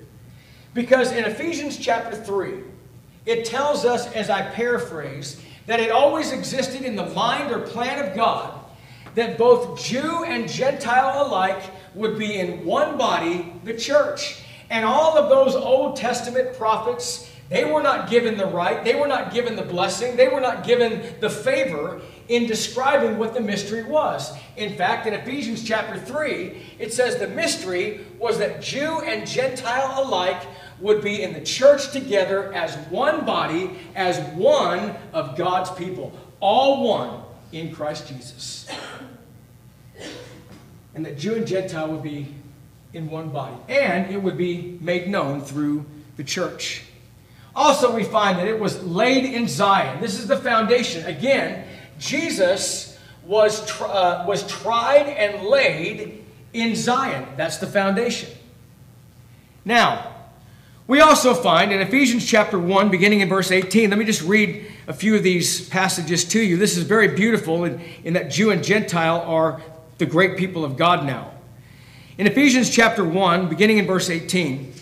Because 0.74 1.12
in 1.12 1.26
Ephesians 1.26 1.78
chapter 1.78 2.16
3, 2.16 2.64
it 3.26 3.46
tells 3.46 3.86
us, 3.86 4.12
as 4.14 4.30
I 4.30 4.44
paraphrase, 4.44 5.42
that 5.66 5.80
it 5.80 5.92
always 5.92 6.32
existed 6.32 6.84
in 6.84 6.96
the 6.96 7.08
mind 7.08 7.52
or 7.52 7.60
plan 7.60 8.04
of 8.04 8.16
God 8.16 8.60
that 9.16 9.38
both 9.38 9.84
Jew 9.84 10.24
and 10.24 10.48
Gentile 10.48 11.28
alike 11.28 11.62
would 11.96 12.18
be 12.18 12.38
in 12.38 12.64
one 12.66 12.98
body, 12.98 13.54
the 13.64 13.74
church. 13.74 14.44
And 14.70 14.86
all 14.86 15.18
of 15.18 15.30
those 15.30 15.56
Old 15.56 15.96
Testament 15.96 16.56
prophets 16.58 17.30
they 17.50 17.66
were 17.66 17.82
not 17.82 18.12
given 18.12 18.38
the 18.38 18.46
right, 18.46 18.84
they 18.86 18.94
were 18.94 19.08
not 19.08 19.34
given 19.34 19.56
the 19.56 19.64
blessing, 19.64 20.16
they 20.16 20.28
were 20.28 20.40
not 20.40 20.64
given 20.64 21.16
the 21.20 21.32
favor 21.32 22.00
in 22.30 22.46
describing 22.46 23.18
what 23.18 23.34
the 23.34 23.42
mystery 23.42 23.84
was. 23.84 24.32
In 24.56 24.76
fact, 24.76 25.08
in 25.08 25.14
Ephesians 25.14 25.64
chapter 25.64 26.00
3, 26.00 26.62
it 26.78 26.94
says 26.94 27.18
the 27.18 27.28
mystery 27.28 28.06
was 28.20 28.38
that 28.38 28.62
Jew 28.62 29.02
and 29.02 29.28
Gentile 29.28 30.04
alike 30.04 30.42
would 30.80 31.02
be 31.02 31.24
in 31.24 31.34
the 31.34 31.42
church 31.42 31.92
together 31.92 32.54
as 32.54 32.76
one 32.90 33.26
body, 33.26 33.78
as 33.96 34.20
one 34.36 34.96
of 35.12 35.36
God's 35.36 35.72
people, 35.72 36.18
all 36.40 36.88
one 36.88 37.24
in 37.52 37.74
Christ 37.74 38.08
Jesus. 38.08 38.70
And 40.94 41.06
that 41.06 41.18
Jew 41.18 41.36
and 41.36 41.48
Gentile 41.48 41.90
would 41.90 42.04
be 42.04 42.34
in 42.94 43.10
one 43.10 43.30
body. 43.30 43.56
And 43.68 44.14
it 44.14 44.22
would 44.22 44.38
be 44.38 44.78
made 44.82 45.08
known 45.08 45.42
through 45.42 45.86
the 46.16 46.24
church. 46.24 46.84
Also, 47.56 47.94
we 47.94 48.04
find 48.04 48.38
that 48.38 48.48
it 48.48 48.60
was 48.60 48.84
laid 48.84 49.26
in 49.26 49.48
Zion. 49.48 50.00
This 50.00 50.20
is 50.20 50.28
the 50.28 50.38
foundation. 50.38 51.06
Again, 51.06 51.66
Jesus 52.00 52.98
was, 53.24 53.70
uh, 53.82 54.26
was 54.28 54.48
tried 54.48 55.08
and 55.08 55.46
laid 55.46 56.24
in 56.54 56.76
Zion. 56.76 57.28
That's 57.38 57.58
the 57.58 57.68
foundation. 57.68 58.30
Now, 59.66 60.16
we 60.88 61.02
also 61.02 61.36
find 61.36 61.72
in 61.72 61.82
Ephesians 61.82 62.26
chapter 62.26 62.58
1, 62.58 62.90
beginning 62.90 63.20
in 63.20 63.30
verse 63.30 63.52
18, 63.52 63.92
let 63.92 64.00
me 64.00 64.06
just 64.06 64.24
read 64.24 64.66
a 64.88 64.94
few 64.94 65.16
of 65.16 65.22
these 65.22 65.70
passages 65.70 66.26
to 66.26 66.40
you. 66.40 66.58
This 66.58 66.76
is 66.76 66.84
very 66.84 67.10
beautiful 67.10 67.66
in, 67.66 67.80
in 68.04 68.14
that 68.14 68.32
Jew 68.32 68.50
and 68.50 68.64
Gentile 68.64 69.22
are 69.22 69.62
the 70.00 70.08
great 70.08 70.36
people 70.36 70.66
of 70.66 70.78
God 70.78 71.06
now. 71.06 71.32
In 72.18 72.26
Ephesians 72.26 72.70
chapter 72.72 73.06
1, 73.06 73.50
beginning 73.50 73.78
in 73.78 73.86
verse 73.86 74.10
18, 74.10 74.74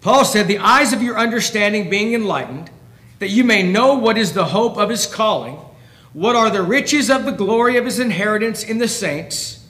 Paul 0.00 0.24
said, 0.24 0.46
The 0.46 0.58
eyes 0.58 0.92
of 0.92 1.02
your 1.02 1.18
understanding 1.18 1.90
being 1.90 2.14
enlightened, 2.14 2.70
that 3.18 3.30
you 3.30 3.42
may 3.42 3.64
know 3.64 3.94
what 3.94 4.16
is 4.16 4.32
the 4.32 4.46
hope 4.46 4.78
of 4.78 4.90
his 4.90 5.06
calling, 5.06 5.58
what 6.12 6.36
are 6.36 6.50
the 6.50 6.62
riches 6.62 7.10
of 7.10 7.24
the 7.24 7.32
glory 7.32 7.76
of 7.76 7.84
his 7.84 7.98
inheritance 7.98 8.64
in 8.64 8.78
the 8.78 8.88
saints, 8.88 9.66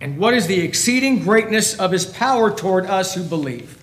and 0.00 0.18
what 0.18 0.34
is 0.34 0.46
the 0.46 0.60
exceeding 0.60 1.22
greatness 1.22 1.78
of 1.78 1.92
his 1.92 2.06
power 2.06 2.50
toward 2.50 2.86
us 2.86 3.14
who 3.14 3.22
believe, 3.22 3.82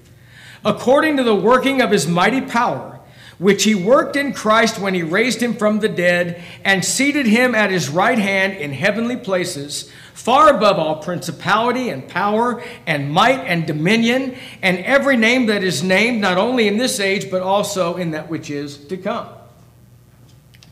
according 0.65 1.17
to 1.17 1.23
the 1.23 1.35
working 1.35 1.81
of 1.81 1.91
his 1.91 2.07
mighty 2.07 2.41
power, 2.41 2.99
which 3.37 3.63
he 3.63 3.73
worked 3.73 4.15
in 4.15 4.33
Christ 4.33 4.79
when 4.79 4.93
he 4.93 5.03
raised 5.03 5.41
him 5.41 5.53
from 5.53 5.79
the 5.79 5.87
dead 5.87 6.43
and 6.65 6.83
seated 6.83 7.25
him 7.25 7.55
at 7.55 7.71
his 7.71 7.89
right 7.89 8.19
hand 8.19 8.53
in 8.53 8.73
heavenly 8.73 9.15
places 9.15 9.89
far 10.19 10.53
above 10.53 10.77
all 10.77 10.97
principality 10.97 11.87
and 11.89 12.05
power 12.09 12.61
and 12.85 13.09
might 13.09 13.39
and 13.39 13.65
dominion 13.65 14.35
and 14.61 14.77
every 14.79 15.15
name 15.15 15.45
that 15.45 15.63
is 15.63 15.81
named, 15.81 16.19
not 16.19 16.37
only 16.37 16.67
in 16.67 16.77
this 16.77 16.99
age, 16.99 17.31
but 17.31 17.41
also 17.41 17.95
in 17.95 18.11
that 18.11 18.29
which 18.29 18.49
is 18.49 18.77
to 18.77 18.97
come. 18.97 19.29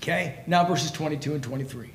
Okay, 0.08 0.40
now 0.48 0.64
verses 0.64 0.90
22 0.92 1.34
and 1.34 1.44
23. 1.44 1.90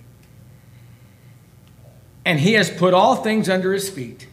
And 2.26 2.38
he 2.38 2.52
has 2.52 2.68
put 2.68 2.92
all 2.92 3.16
things 3.16 3.48
under 3.48 3.72
his 3.72 3.88
feet 3.88 4.28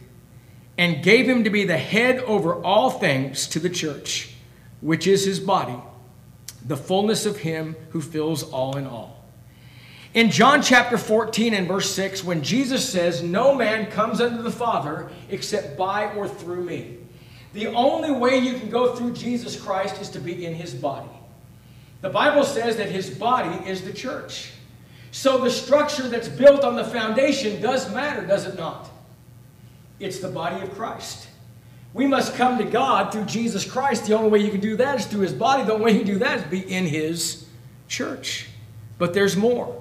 and 0.76 1.02
gave 1.02 1.26
him 1.26 1.44
to 1.44 1.50
be 1.50 1.64
the 1.64 1.78
head 1.78 2.18
over 2.24 2.62
all 2.62 2.90
things 2.90 3.46
to 3.48 3.58
the 3.58 3.70
church, 3.70 4.34
which 4.82 5.06
is 5.06 5.24
his 5.24 5.40
body, 5.40 5.80
the 6.62 6.76
fullness 6.76 7.24
of 7.24 7.38
him 7.38 7.74
who 7.88 8.02
fills 8.02 8.42
all 8.42 8.76
in 8.76 8.86
all. 8.86 9.24
In 10.12 10.30
John 10.30 10.60
chapter 10.60 10.98
14 10.98 11.54
and 11.54 11.66
verse 11.66 11.90
6, 11.90 12.22
when 12.22 12.42
Jesus 12.42 12.86
says, 12.86 13.22
No 13.22 13.54
man 13.54 13.90
comes 13.90 14.20
unto 14.20 14.42
the 14.42 14.50
Father 14.50 15.08
except 15.30 15.78
by 15.78 16.12
or 16.12 16.28
through 16.28 16.64
me. 16.64 16.98
The 17.54 17.68
only 17.68 18.10
way 18.10 18.36
you 18.36 18.58
can 18.58 18.68
go 18.68 18.94
through 18.94 19.14
Jesus 19.14 19.58
Christ 19.58 20.02
is 20.02 20.10
to 20.10 20.20
be 20.20 20.44
in 20.44 20.52
his 20.52 20.74
body. 20.74 21.08
The 22.00 22.10
Bible 22.10 22.44
says 22.44 22.76
that 22.76 22.90
his 22.90 23.10
body 23.10 23.68
is 23.68 23.82
the 23.82 23.92
church. 23.92 24.52
So 25.12 25.38
the 25.38 25.50
structure 25.50 26.08
that's 26.08 26.28
built 26.28 26.64
on 26.64 26.76
the 26.76 26.84
foundation 26.84 27.60
does 27.60 27.92
matter, 27.92 28.26
does 28.26 28.46
it 28.46 28.56
not? 28.56 28.88
It's 29.98 30.20
the 30.20 30.28
body 30.28 30.62
of 30.62 30.74
Christ. 30.74 31.28
We 31.92 32.06
must 32.06 32.36
come 32.36 32.58
to 32.58 32.64
God 32.64 33.12
through 33.12 33.24
Jesus 33.24 33.64
Christ. 33.70 34.06
The 34.06 34.14
only 34.14 34.30
way 34.30 34.38
you 34.38 34.50
can 34.50 34.60
do 34.60 34.76
that 34.76 35.00
is 35.00 35.06
through 35.06 35.22
his 35.22 35.32
body. 35.32 35.64
The 35.64 35.72
only 35.72 35.86
way 35.86 35.92
you 35.92 35.98
can 35.98 36.06
do 36.06 36.18
that 36.20 36.38
is 36.38 36.44
be 36.44 36.72
in 36.72 36.86
his 36.86 37.46
church. 37.88 38.48
But 38.98 39.12
there's 39.12 39.36
more. 39.36 39.76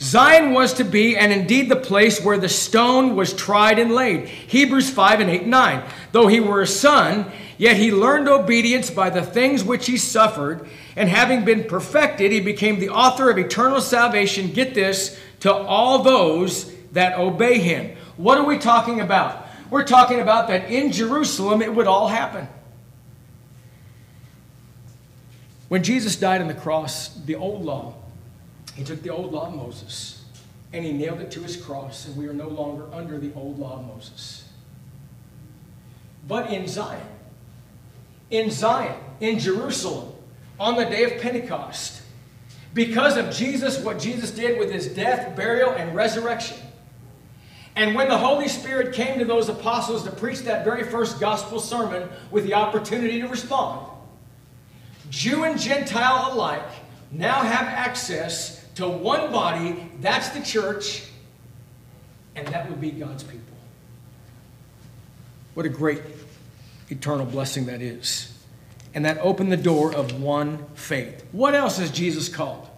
Zion 0.00 0.52
was 0.52 0.74
to 0.74 0.84
be, 0.84 1.16
and 1.16 1.32
indeed 1.32 1.68
the 1.68 1.76
place 1.76 2.20
where 2.20 2.36
the 2.36 2.48
stone 2.48 3.14
was 3.14 3.32
tried 3.32 3.78
and 3.78 3.92
laid. 3.92 4.26
Hebrews 4.26 4.90
5 4.90 5.20
and 5.20 5.30
8 5.30 5.42
and 5.42 5.50
9. 5.52 5.84
Though 6.10 6.26
he 6.26 6.40
were 6.40 6.62
a 6.62 6.66
son, 6.66 7.30
yet 7.58 7.76
he 7.76 7.92
learned 7.92 8.28
obedience 8.28 8.90
by 8.90 9.10
the 9.10 9.22
things 9.22 9.62
which 9.62 9.86
he 9.86 9.96
suffered, 9.96 10.68
and 10.96 11.08
having 11.08 11.44
been 11.44 11.64
perfected, 11.64 12.30
he 12.30 12.40
became 12.40 12.78
the 12.78 12.88
author 12.88 13.30
of 13.30 13.38
eternal 13.38 13.80
salvation. 13.80 14.52
Get 14.52 14.74
this, 14.74 15.18
to 15.40 15.52
all 15.52 16.02
those 16.02 16.72
that 16.92 17.18
obey 17.18 17.58
him. 17.58 17.96
What 18.16 18.38
are 18.38 18.44
we 18.44 18.58
talking 18.58 19.00
about? 19.00 19.46
We're 19.70 19.84
talking 19.84 20.20
about 20.20 20.48
that 20.48 20.70
in 20.70 20.92
Jerusalem 20.92 21.60
it 21.62 21.74
would 21.74 21.86
all 21.86 22.08
happen. 22.08 22.48
When 25.68 25.82
Jesus 25.82 26.14
died 26.16 26.40
on 26.40 26.48
the 26.48 26.54
cross, 26.54 27.08
the 27.08 27.34
old 27.34 27.64
law, 27.64 27.94
he 28.76 28.84
took 28.84 29.02
the 29.02 29.10
old 29.10 29.32
law 29.32 29.48
of 29.48 29.54
Moses 29.54 30.24
and 30.72 30.84
he 30.84 30.92
nailed 30.92 31.20
it 31.20 31.30
to 31.30 31.40
his 31.40 31.56
cross, 31.56 32.06
and 32.06 32.16
we 32.16 32.26
are 32.26 32.32
no 32.32 32.48
longer 32.48 32.92
under 32.92 33.18
the 33.18 33.32
old 33.34 33.60
law 33.60 33.78
of 33.78 33.86
Moses. 33.86 34.48
But 36.26 36.50
in 36.50 36.66
Zion, 36.66 37.06
in 38.30 38.50
Zion, 38.50 38.98
in 39.20 39.38
Jerusalem, 39.38 40.13
on 40.58 40.76
the 40.76 40.84
day 40.84 41.04
of 41.04 41.20
Pentecost, 41.20 42.02
because 42.72 43.16
of 43.16 43.30
Jesus, 43.30 43.78
what 43.80 43.98
Jesus 43.98 44.30
did 44.30 44.58
with 44.58 44.70
his 44.70 44.88
death, 44.88 45.36
burial, 45.36 45.70
and 45.70 45.94
resurrection, 45.94 46.58
and 47.76 47.94
when 47.94 48.08
the 48.08 48.18
Holy 48.18 48.48
Spirit 48.48 48.94
came 48.94 49.18
to 49.18 49.24
those 49.24 49.48
apostles 49.48 50.04
to 50.04 50.10
preach 50.10 50.40
that 50.40 50.64
very 50.64 50.84
first 50.84 51.18
gospel 51.18 51.58
sermon 51.58 52.08
with 52.30 52.44
the 52.44 52.54
opportunity 52.54 53.20
to 53.20 53.26
respond, 53.26 53.88
Jew 55.10 55.44
and 55.44 55.58
Gentile 55.60 56.32
alike 56.32 56.62
now 57.10 57.42
have 57.42 57.66
access 57.66 58.64
to 58.74 58.88
one 58.88 59.30
body, 59.32 59.90
that's 60.00 60.30
the 60.30 60.42
church, 60.42 61.04
and 62.36 62.46
that 62.48 62.68
would 62.68 62.80
be 62.80 62.90
God's 62.90 63.22
people. 63.22 63.40
What 65.54 65.66
a 65.66 65.68
great 65.68 66.02
eternal 66.90 67.26
blessing 67.26 67.66
that 67.66 67.80
is. 67.80 68.33
And 68.94 69.04
that 69.04 69.18
opened 69.18 69.50
the 69.50 69.56
door 69.56 69.92
of 69.92 70.20
one 70.22 70.66
faith. 70.74 71.24
What 71.32 71.54
else 71.54 71.78
is 71.78 71.90
Jesus 71.90 72.28
called? 72.28 72.68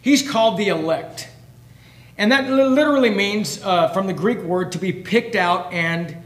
He's 0.00 0.28
called 0.28 0.58
the 0.58 0.68
elect. 0.68 1.28
And 2.18 2.32
that 2.32 2.50
literally 2.50 3.10
means, 3.10 3.62
uh, 3.62 3.88
from 3.88 4.06
the 4.06 4.12
Greek 4.12 4.40
word, 4.40 4.72
to 4.72 4.78
be 4.78 4.92
picked 4.92 5.36
out 5.36 5.72
and 5.72 6.16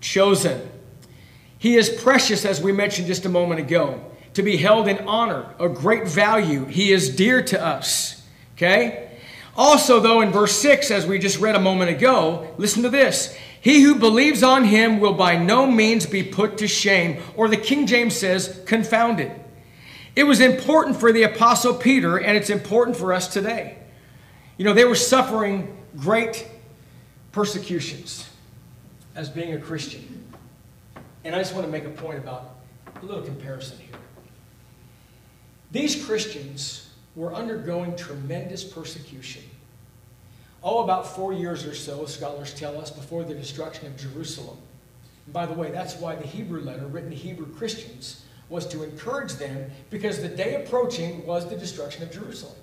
chosen. 0.00 0.70
He 1.58 1.76
is 1.76 1.88
precious, 1.88 2.44
as 2.44 2.60
we 2.60 2.72
mentioned 2.72 3.06
just 3.06 3.24
a 3.24 3.28
moment 3.28 3.60
ago, 3.60 4.00
to 4.34 4.42
be 4.42 4.56
held 4.56 4.86
in 4.88 4.98
honor, 5.08 5.54
a 5.58 5.68
great 5.68 6.06
value. 6.06 6.64
He 6.66 6.92
is 6.92 7.14
dear 7.14 7.42
to 7.42 7.64
us. 7.64 8.22
Okay? 8.54 9.10
Also, 9.56 10.00
though, 10.00 10.20
in 10.20 10.30
verse 10.30 10.56
6, 10.56 10.90
as 10.90 11.06
we 11.06 11.18
just 11.18 11.38
read 11.38 11.54
a 11.54 11.60
moment 11.60 11.90
ago, 11.90 12.52
listen 12.58 12.82
to 12.82 12.90
this. 12.90 13.36
He 13.64 13.80
who 13.80 13.94
believes 13.94 14.42
on 14.42 14.64
him 14.64 15.00
will 15.00 15.14
by 15.14 15.38
no 15.38 15.66
means 15.66 16.04
be 16.04 16.22
put 16.22 16.58
to 16.58 16.68
shame, 16.68 17.22
or 17.34 17.48
the 17.48 17.56
King 17.56 17.86
James 17.86 18.14
says, 18.14 18.60
confounded. 18.66 19.32
It 20.14 20.24
was 20.24 20.40
important 20.40 20.98
for 21.00 21.12
the 21.12 21.22
Apostle 21.22 21.72
Peter, 21.72 22.18
and 22.18 22.36
it's 22.36 22.50
important 22.50 22.94
for 22.94 23.14
us 23.14 23.26
today. 23.26 23.78
You 24.58 24.66
know, 24.66 24.74
they 24.74 24.84
were 24.84 24.94
suffering 24.94 25.74
great 25.96 26.46
persecutions 27.32 28.28
as 29.14 29.30
being 29.30 29.54
a 29.54 29.58
Christian. 29.58 30.26
And 31.24 31.34
I 31.34 31.38
just 31.38 31.54
want 31.54 31.64
to 31.64 31.72
make 31.72 31.86
a 31.86 31.88
point 31.88 32.18
about 32.18 32.56
a 33.02 33.06
little 33.06 33.22
comparison 33.22 33.78
here. 33.78 33.98
These 35.70 36.04
Christians 36.04 36.90
were 37.16 37.32
undergoing 37.32 37.96
tremendous 37.96 38.62
persecution. 38.62 39.42
Oh, 40.64 40.82
about 40.82 41.06
four 41.06 41.32
years 41.32 41.64
or 41.64 41.74
so, 41.74 42.06
scholars 42.06 42.54
tell 42.54 42.80
us, 42.80 42.90
before 42.90 43.22
the 43.22 43.34
destruction 43.34 43.86
of 43.86 43.96
Jerusalem. 43.96 44.56
And 45.26 45.32
by 45.32 45.46
the 45.46 45.52
way, 45.52 45.70
that's 45.70 45.94
why 45.96 46.16
the 46.16 46.26
Hebrew 46.26 46.62
letter 46.62 46.86
written 46.86 47.10
to 47.10 47.16
Hebrew 47.16 47.54
Christians 47.54 48.24
was 48.48 48.66
to 48.68 48.82
encourage 48.82 49.34
them 49.34 49.70
because 49.90 50.20
the 50.20 50.28
day 50.28 50.54
approaching 50.54 51.24
was 51.26 51.48
the 51.48 51.56
destruction 51.56 52.02
of 52.02 52.10
Jerusalem 52.10 52.56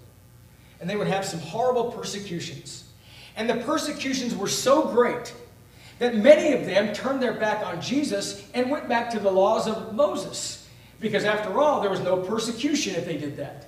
and 0.81 0.89
they 0.89 0.95
would 0.95 1.07
have 1.07 1.23
some 1.23 1.39
horrible 1.39 1.91
persecutions. 1.91 2.85
And 3.37 3.49
the 3.49 3.57
persecutions 3.57 4.35
were 4.35 4.47
so 4.47 4.87
great 4.87 5.33
that 5.99 6.15
many 6.15 6.53
of 6.53 6.65
them 6.65 6.91
turned 6.91 7.21
their 7.21 7.33
back 7.33 7.65
on 7.65 7.79
Jesus 7.79 8.43
and 8.55 8.69
went 8.69 8.89
back 8.89 9.11
to 9.11 9.19
the 9.19 9.31
laws 9.31 9.67
of 9.67 9.93
Moses. 9.93 10.67
Because 10.99 11.23
after 11.23 11.59
all, 11.59 11.81
there 11.81 11.91
was 11.91 11.99
no 11.99 12.17
persecution 12.17 12.95
if 12.95 13.05
they 13.05 13.17
did 13.17 13.37
that. 13.37 13.67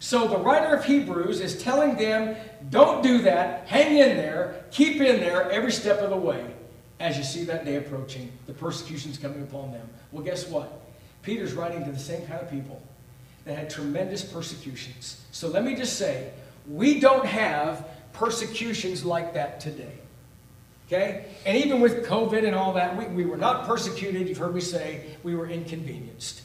So 0.00 0.26
the 0.26 0.38
writer 0.38 0.74
of 0.74 0.84
Hebrews 0.84 1.40
is 1.40 1.62
telling 1.62 1.94
them, 1.96 2.34
don't 2.70 3.02
do 3.02 3.22
that, 3.22 3.68
hang 3.68 3.98
in 3.98 4.16
there, 4.16 4.64
keep 4.70 5.00
in 5.00 5.20
there 5.20 5.50
every 5.50 5.70
step 5.70 5.98
of 6.00 6.10
the 6.10 6.16
way 6.16 6.44
as 7.00 7.16
you 7.16 7.24
see 7.24 7.44
that 7.44 7.64
day 7.64 7.76
approaching, 7.76 8.30
the 8.46 8.52
persecutions 8.52 9.18
coming 9.18 9.42
upon 9.42 9.72
them. 9.72 9.88
Well, 10.10 10.22
guess 10.22 10.48
what? 10.48 10.80
Peter's 11.22 11.52
writing 11.52 11.84
to 11.84 11.92
the 11.92 11.98
same 11.98 12.26
kind 12.26 12.40
of 12.40 12.50
people 12.50 12.80
that 13.44 13.56
had 13.56 13.70
tremendous 13.70 14.22
persecutions. 14.22 15.22
So 15.32 15.48
let 15.48 15.64
me 15.64 15.74
just 15.74 15.98
say, 15.98 16.30
we 16.66 17.00
don't 17.00 17.24
have 17.24 17.86
persecutions 18.12 19.04
like 19.04 19.34
that 19.34 19.60
today. 19.60 19.92
Okay? 20.86 21.26
And 21.46 21.56
even 21.56 21.80
with 21.80 22.06
COVID 22.06 22.46
and 22.46 22.54
all 22.54 22.74
that, 22.74 22.96
we, 22.96 23.06
we 23.06 23.24
were 23.24 23.38
not 23.38 23.66
persecuted. 23.66 24.28
You've 24.28 24.38
heard 24.38 24.54
me 24.54 24.60
say 24.60 25.04
we 25.22 25.34
were 25.34 25.48
inconvenienced. 25.48 26.42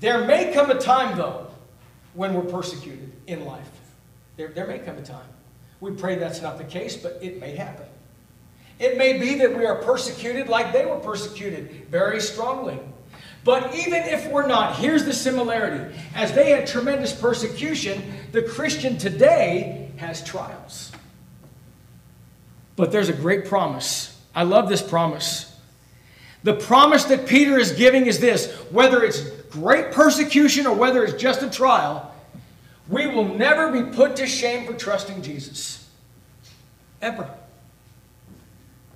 There 0.00 0.24
may 0.26 0.52
come 0.52 0.70
a 0.70 0.78
time, 0.78 1.16
though, 1.16 1.51
when 2.14 2.34
we're 2.34 2.42
persecuted 2.42 3.12
in 3.26 3.44
life. 3.44 3.68
There, 4.36 4.48
there 4.48 4.66
may 4.66 4.78
come 4.78 4.96
a 4.98 5.02
time. 5.02 5.26
We 5.80 5.92
pray 5.92 6.16
that's 6.16 6.42
not 6.42 6.58
the 6.58 6.64
case, 6.64 6.96
but 6.96 7.18
it 7.20 7.40
may 7.40 7.56
happen. 7.56 7.86
It 8.78 8.96
may 8.96 9.18
be 9.18 9.36
that 9.36 9.56
we 9.56 9.64
are 9.66 9.76
persecuted 9.76 10.48
like 10.48 10.72
they 10.72 10.86
were 10.86 10.98
persecuted 10.98 11.86
very 11.88 12.20
strongly. 12.20 12.78
But 13.44 13.74
even 13.74 14.02
if 14.04 14.30
we're 14.30 14.46
not, 14.46 14.76
here's 14.76 15.04
the 15.04 15.12
similarity. 15.12 15.94
As 16.14 16.32
they 16.32 16.50
had 16.50 16.66
tremendous 16.66 17.12
persecution, 17.12 18.02
the 18.30 18.42
Christian 18.42 18.98
today 18.98 19.90
has 19.96 20.22
trials. 20.22 20.92
But 22.76 22.92
there's 22.92 23.08
a 23.08 23.12
great 23.12 23.46
promise. 23.46 24.20
I 24.34 24.44
love 24.44 24.68
this 24.68 24.82
promise. 24.82 25.54
The 26.44 26.54
promise 26.54 27.04
that 27.04 27.26
Peter 27.26 27.58
is 27.58 27.72
giving 27.72 28.06
is 28.06 28.18
this 28.18 28.52
whether 28.70 29.04
it's 29.04 29.20
great 29.52 29.92
persecution 29.92 30.66
or 30.66 30.74
whether 30.74 31.04
it's 31.04 31.20
just 31.20 31.42
a 31.42 31.50
trial, 31.50 32.12
we 32.88 33.06
will 33.06 33.24
never 33.24 33.70
be 33.70 33.94
put 33.94 34.16
to 34.16 34.26
shame 34.26 34.66
for 34.66 34.72
trusting 34.72 35.22
Jesus. 35.22 35.88
Ever. 37.00 37.28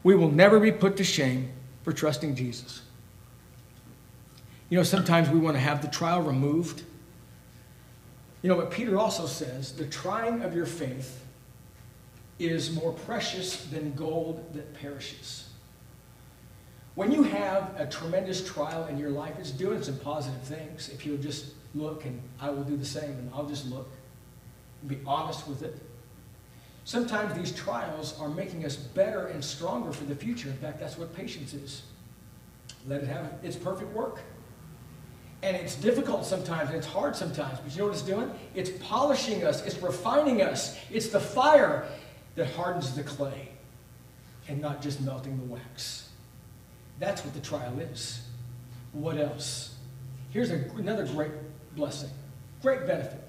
We 0.03 0.15
will 0.15 0.31
never 0.31 0.59
be 0.59 0.73
put 0.73 0.97
to 0.97 1.05
shame 1.05 1.51
for 1.83 1.93
trusting 1.93 2.35
Jesus. 2.35 2.83
You 4.71 4.79
know, 4.79 4.83
sometimes 4.83 5.29
we 5.29 5.39
want 5.39 5.57
to 5.57 5.61
have 5.61 5.83
the 5.83 5.89
trial 5.89 6.23
removed. 6.23 6.83
You 8.43 8.49
know, 8.49 8.57
but 8.57 8.71
Peter 8.71 8.99
also 8.99 9.27
says 9.27 9.73
the 9.73 9.87
trying 9.87 10.43
of 10.43 10.55
your 10.55 10.67
faith 10.67 11.25
is 12.39 12.73
more 12.73 12.93
precious 12.93 13.65
than 13.67 13.93
gold 13.95 14.55
that 14.55 14.75
perishes. 14.75 15.46
When 16.97 17.13
you 17.13 17.23
have 17.25 17.75
a 17.79 17.87
tremendous 17.87 18.43
trial 18.43 18.87
in 18.87 18.97
your 18.97 19.11
life, 19.11 19.35
it's 19.39 19.51
doing 19.51 19.83
some 19.83 19.99
positive 19.99 20.41
things. 20.43 20.89
If 20.89 21.05
you'll 21.05 21.19
just 21.19 21.53
look, 21.75 22.07
and 22.07 22.21
I 22.41 22.49
will 22.49 22.65
do 22.65 22.75
the 22.75 22.87
same, 22.87 23.11
and 23.11 23.31
I'll 23.35 23.47
just 23.47 23.67
look 23.67 23.89
and 24.81 24.89
be 24.89 24.99
honest 25.07 25.47
with 25.47 25.63
it. 25.63 25.77
Sometimes 26.85 27.35
these 27.35 27.53
trials 27.53 28.19
are 28.19 28.31
making 28.31 28.65
us 28.65 28.77
better 28.77 29.27
and 29.27 29.45
stronger 29.45 29.93
for 29.93 30.05
the 30.05 30.15
future. 30.15 30.49
In 30.49 30.57
fact, 30.57 30.81
that's 30.81 30.97
what 30.97 31.15
patience 31.15 31.53
is. 31.53 31.83
Let 32.87 33.03
it 33.03 33.09
have 33.09 33.31
its 33.43 33.57
perfect 33.57 33.93
work. 33.93 34.21
And 35.43 35.55
it's 35.55 35.75
difficult 35.75 36.25
sometimes, 36.25 36.71
and 36.71 36.79
it's 36.79 36.87
hard 36.87 37.15
sometimes, 37.15 37.59
but 37.61 37.73
you 37.73 37.81
know 37.81 37.89
what 37.89 37.93
it's 37.93 38.03
doing? 38.03 38.31
It's 38.55 38.71
polishing 38.81 39.45
us, 39.45 39.67
it's 39.67 39.77
refining 39.83 40.41
us. 40.41 40.79
It's 40.91 41.09
the 41.09 41.21
fire 41.21 41.87
that 42.37 42.51
hardens 42.53 42.95
the 42.95 43.03
clay 43.03 43.51
and 44.49 44.63
not 44.63 44.81
just 44.81 45.03
melting 45.03 45.37
the 45.37 45.45
wax. 45.45 46.06
That's 46.99 47.25
what 47.25 47.35
the 47.35 47.41
trial 47.41 47.79
is. 47.79 48.23
What 48.93 49.19
else? 49.19 49.75
Here's 50.31 50.51
a, 50.51 50.65
another 50.77 51.07
great 51.07 51.33
blessing, 51.75 52.11
great 52.63 52.87
benefit. 52.87 53.23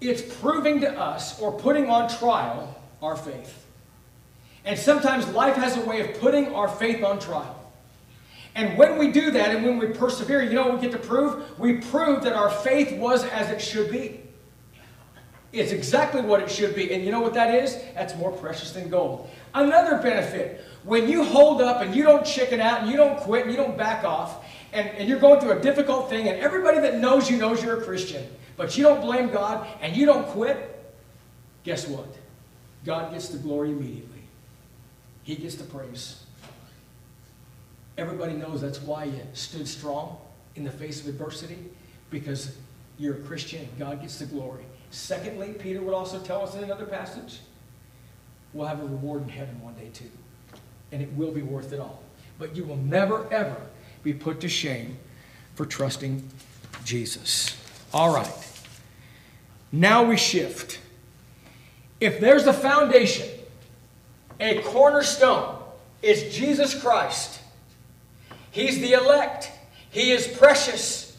It's 0.00 0.22
proving 0.40 0.80
to 0.80 0.98
us 0.98 1.40
or 1.40 1.52
putting 1.52 1.88
on 1.88 2.08
trial 2.08 2.80
our 3.00 3.16
faith. 3.16 3.66
And 4.64 4.78
sometimes 4.78 5.28
life 5.28 5.56
has 5.56 5.76
a 5.76 5.80
way 5.82 6.00
of 6.00 6.20
putting 6.20 6.54
our 6.54 6.68
faith 6.68 7.04
on 7.04 7.18
trial. 7.18 7.58
And 8.54 8.76
when 8.76 8.98
we 8.98 9.10
do 9.10 9.30
that 9.30 9.54
and 9.54 9.64
when 9.64 9.78
we 9.78 9.86
persevere, 9.86 10.42
you 10.42 10.54
know 10.54 10.68
what 10.68 10.74
we 10.74 10.80
get 10.80 10.92
to 10.92 10.98
prove? 10.98 11.58
We 11.58 11.74
prove 11.78 12.22
that 12.24 12.34
our 12.34 12.50
faith 12.50 12.98
was 12.98 13.24
as 13.24 13.50
it 13.50 13.60
should 13.60 13.90
be. 13.90 14.21
It's 15.52 15.72
exactly 15.72 16.22
what 16.22 16.40
it 16.40 16.50
should 16.50 16.74
be. 16.74 16.92
And 16.92 17.04
you 17.04 17.10
know 17.10 17.20
what 17.20 17.34
that 17.34 17.54
is? 17.54 17.78
That's 17.94 18.16
more 18.16 18.32
precious 18.32 18.72
than 18.72 18.88
gold. 18.88 19.28
Another 19.54 19.98
benefit 19.98 20.64
when 20.84 21.08
you 21.08 21.24
hold 21.24 21.60
up 21.60 21.82
and 21.82 21.94
you 21.94 22.02
don't 22.02 22.24
chicken 22.24 22.60
out 22.60 22.80
and 22.80 22.90
you 22.90 22.96
don't 22.96 23.18
quit 23.18 23.42
and 23.42 23.50
you 23.50 23.56
don't 23.56 23.76
back 23.76 24.02
off 24.02 24.44
and, 24.72 24.88
and 24.88 25.08
you're 25.08 25.20
going 25.20 25.40
through 25.40 25.52
a 25.52 25.60
difficult 25.60 26.08
thing 26.08 26.28
and 26.28 26.40
everybody 26.40 26.80
that 26.80 26.98
knows 26.98 27.30
you 27.30 27.36
knows 27.36 27.62
you're 27.62 27.78
a 27.78 27.84
Christian, 27.84 28.26
but 28.56 28.76
you 28.78 28.82
don't 28.82 29.02
blame 29.02 29.30
God 29.30 29.66
and 29.82 29.94
you 29.94 30.06
don't 30.06 30.26
quit, 30.28 30.82
guess 31.64 31.86
what? 31.86 32.08
God 32.84 33.12
gets 33.12 33.28
the 33.28 33.38
glory 33.38 33.70
immediately. 33.70 34.22
He 35.22 35.36
gets 35.36 35.54
the 35.54 35.64
praise. 35.64 36.24
Everybody 37.98 38.32
knows 38.32 38.62
that's 38.62 38.80
why 38.80 39.04
you 39.04 39.20
stood 39.34 39.68
strong 39.68 40.16
in 40.56 40.64
the 40.64 40.70
face 40.70 41.00
of 41.02 41.08
adversity 41.08 41.58
because 42.10 42.56
you're 42.98 43.16
a 43.16 43.20
Christian. 43.20 43.60
And 43.60 43.78
God 43.78 44.00
gets 44.00 44.18
the 44.18 44.26
glory. 44.26 44.64
Secondly, 44.92 45.54
Peter 45.58 45.80
would 45.80 45.94
also 45.94 46.20
tell 46.20 46.42
us 46.42 46.54
in 46.54 46.62
another 46.62 46.84
passage, 46.84 47.40
we'll 48.52 48.66
have 48.66 48.78
a 48.78 48.84
reward 48.84 49.22
in 49.22 49.28
heaven 49.30 49.60
one 49.62 49.74
day 49.74 49.88
too. 49.92 50.10
And 50.92 51.00
it 51.00 51.10
will 51.14 51.32
be 51.32 51.40
worth 51.40 51.72
it 51.72 51.80
all. 51.80 52.02
But 52.38 52.54
you 52.54 52.64
will 52.64 52.76
never, 52.76 53.26
ever 53.32 53.56
be 54.02 54.12
put 54.12 54.40
to 54.42 54.50
shame 54.50 54.98
for 55.54 55.64
trusting 55.64 56.28
Jesus. 56.84 57.56
All 57.94 58.14
right. 58.14 58.30
Now 59.72 60.04
we 60.04 60.18
shift. 60.18 60.78
If 61.98 62.20
there's 62.20 62.46
a 62.46 62.52
foundation, 62.52 63.28
a 64.40 64.60
cornerstone, 64.60 65.58
is 66.02 66.34
Jesus 66.34 66.78
Christ. 66.78 67.40
He's 68.50 68.78
the 68.80 68.92
elect. 68.92 69.50
He 69.90 70.10
is 70.10 70.26
precious. 70.26 71.16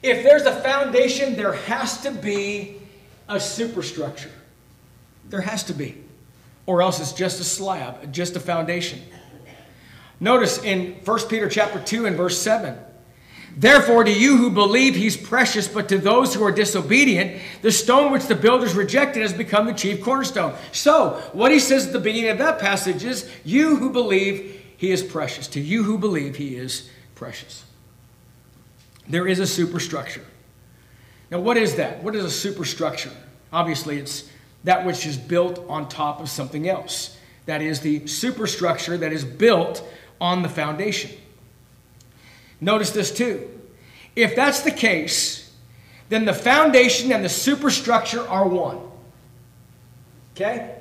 If 0.00 0.22
there's 0.22 0.42
a 0.42 0.60
foundation, 0.60 1.34
there 1.34 1.54
has 1.54 2.02
to 2.02 2.12
be 2.12 2.79
a 3.30 3.40
superstructure. 3.40 4.32
There 5.28 5.40
has 5.40 5.64
to 5.64 5.72
be. 5.72 5.96
Or 6.66 6.82
else 6.82 7.00
it's 7.00 7.12
just 7.12 7.40
a 7.40 7.44
slab, 7.44 8.12
just 8.12 8.36
a 8.36 8.40
foundation. 8.40 9.00
Notice 10.18 10.62
in 10.62 10.96
1 11.04 11.28
Peter 11.28 11.48
chapter 11.48 11.80
2 11.80 12.06
and 12.06 12.16
verse 12.16 12.38
7. 12.38 12.76
Therefore, 13.56 14.04
to 14.04 14.12
you 14.12 14.36
who 14.36 14.50
believe 14.50 14.94
he's 14.94 15.16
precious, 15.16 15.66
but 15.66 15.88
to 15.88 15.98
those 15.98 16.34
who 16.34 16.44
are 16.44 16.52
disobedient, 16.52 17.40
the 17.62 17.72
stone 17.72 18.12
which 18.12 18.26
the 18.26 18.34
builders 18.34 18.74
rejected 18.74 19.22
has 19.22 19.32
become 19.32 19.66
the 19.66 19.72
chief 19.72 20.02
cornerstone. 20.02 20.54
So, 20.72 21.20
what 21.32 21.50
he 21.50 21.58
says 21.58 21.86
at 21.86 21.92
the 21.92 21.98
beginning 21.98 22.30
of 22.30 22.38
that 22.38 22.60
passage 22.60 23.04
is, 23.04 23.28
You 23.42 23.76
who 23.76 23.90
believe 23.90 24.60
he 24.76 24.92
is 24.92 25.02
precious. 25.02 25.48
To 25.48 25.60
you 25.60 25.82
who 25.82 25.98
believe 25.98 26.36
he 26.36 26.56
is 26.56 26.88
precious. 27.16 27.64
There 29.08 29.26
is 29.26 29.40
a 29.40 29.46
superstructure. 29.46 30.24
Now, 31.30 31.40
what 31.40 31.56
is 31.56 31.76
that? 31.76 32.02
What 32.02 32.16
is 32.16 32.24
a 32.24 32.30
superstructure? 32.30 33.12
Obviously, 33.52 33.98
it's 33.98 34.28
that 34.64 34.84
which 34.84 35.06
is 35.06 35.16
built 35.16 35.64
on 35.68 35.88
top 35.88 36.20
of 36.20 36.28
something 36.28 36.68
else. 36.68 37.16
That 37.46 37.62
is 37.62 37.80
the 37.80 38.06
superstructure 38.06 38.98
that 38.98 39.12
is 39.12 39.24
built 39.24 39.84
on 40.20 40.42
the 40.42 40.48
foundation. 40.48 41.12
Notice 42.60 42.90
this 42.90 43.12
too. 43.12 43.48
If 44.14 44.36
that's 44.36 44.62
the 44.62 44.70
case, 44.70 45.52
then 46.08 46.24
the 46.24 46.34
foundation 46.34 47.12
and 47.12 47.24
the 47.24 47.28
superstructure 47.28 48.26
are 48.28 48.46
one. 48.46 48.80
Okay? 50.34 50.76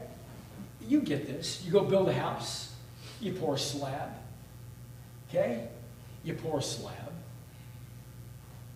You 0.87 1.01
get 1.01 1.27
this. 1.27 1.63
You 1.63 1.71
go 1.71 1.83
build 1.83 2.09
a 2.09 2.13
house, 2.13 2.73
you 3.21 3.33
pour 3.33 3.55
a 3.55 3.57
slab. 3.57 4.09
Okay? 5.29 5.67
You 6.23 6.33
pour 6.33 6.59
a 6.59 6.61
slab. 6.61 6.93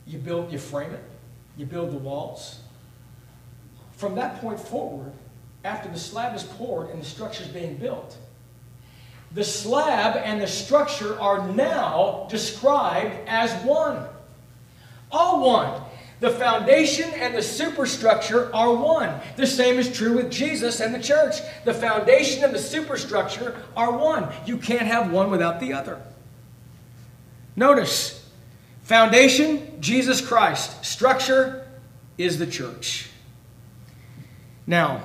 You 0.05 0.19
build, 0.19 0.51
you 0.51 0.59
frame 0.59 0.91
it, 0.91 1.03
you 1.57 1.65
build 1.65 1.91
the 1.91 1.97
walls. 1.97 2.59
From 3.93 4.15
that 4.15 4.41
point 4.41 4.59
forward, 4.59 5.11
after 5.63 5.89
the 5.89 5.99
slab 5.99 6.35
is 6.35 6.43
poured 6.43 6.89
and 6.89 7.01
the 7.01 7.05
structure 7.05 7.43
is 7.43 7.49
being 7.49 7.77
built, 7.77 8.17
the 9.33 9.43
slab 9.43 10.17
and 10.17 10.41
the 10.41 10.47
structure 10.47 11.19
are 11.19 11.47
now 11.53 12.27
described 12.29 13.15
as 13.27 13.51
one. 13.63 14.05
All 15.11 15.45
one. 15.47 15.81
The 16.19 16.29
foundation 16.29 17.09
and 17.15 17.35
the 17.35 17.41
superstructure 17.41 18.53
are 18.55 18.73
one. 18.73 19.19
The 19.35 19.47
same 19.47 19.77
is 19.77 19.95
true 19.95 20.15
with 20.15 20.31
Jesus 20.31 20.79
and 20.79 20.93
the 20.93 21.01
church. 21.01 21.35
The 21.65 21.73
foundation 21.73 22.43
and 22.43 22.53
the 22.53 22.59
superstructure 22.59 23.61
are 23.75 23.91
one. 23.91 24.31
You 24.45 24.57
can't 24.57 24.87
have 24.87 25.11
one 25.11 25.31
without 25.31 25.59
the 25.59 25.73
other. 25.73 26.01
Notice 27.55 28.22
foundation, 28.83 29.81
Jesus 29.81 30.21
Christ. 30.21 30.83
Structure 30.85 31.67
is 32.17 32.37
the 32.37 32.47
church. 32.47 33.09
Now, 34.67 35.01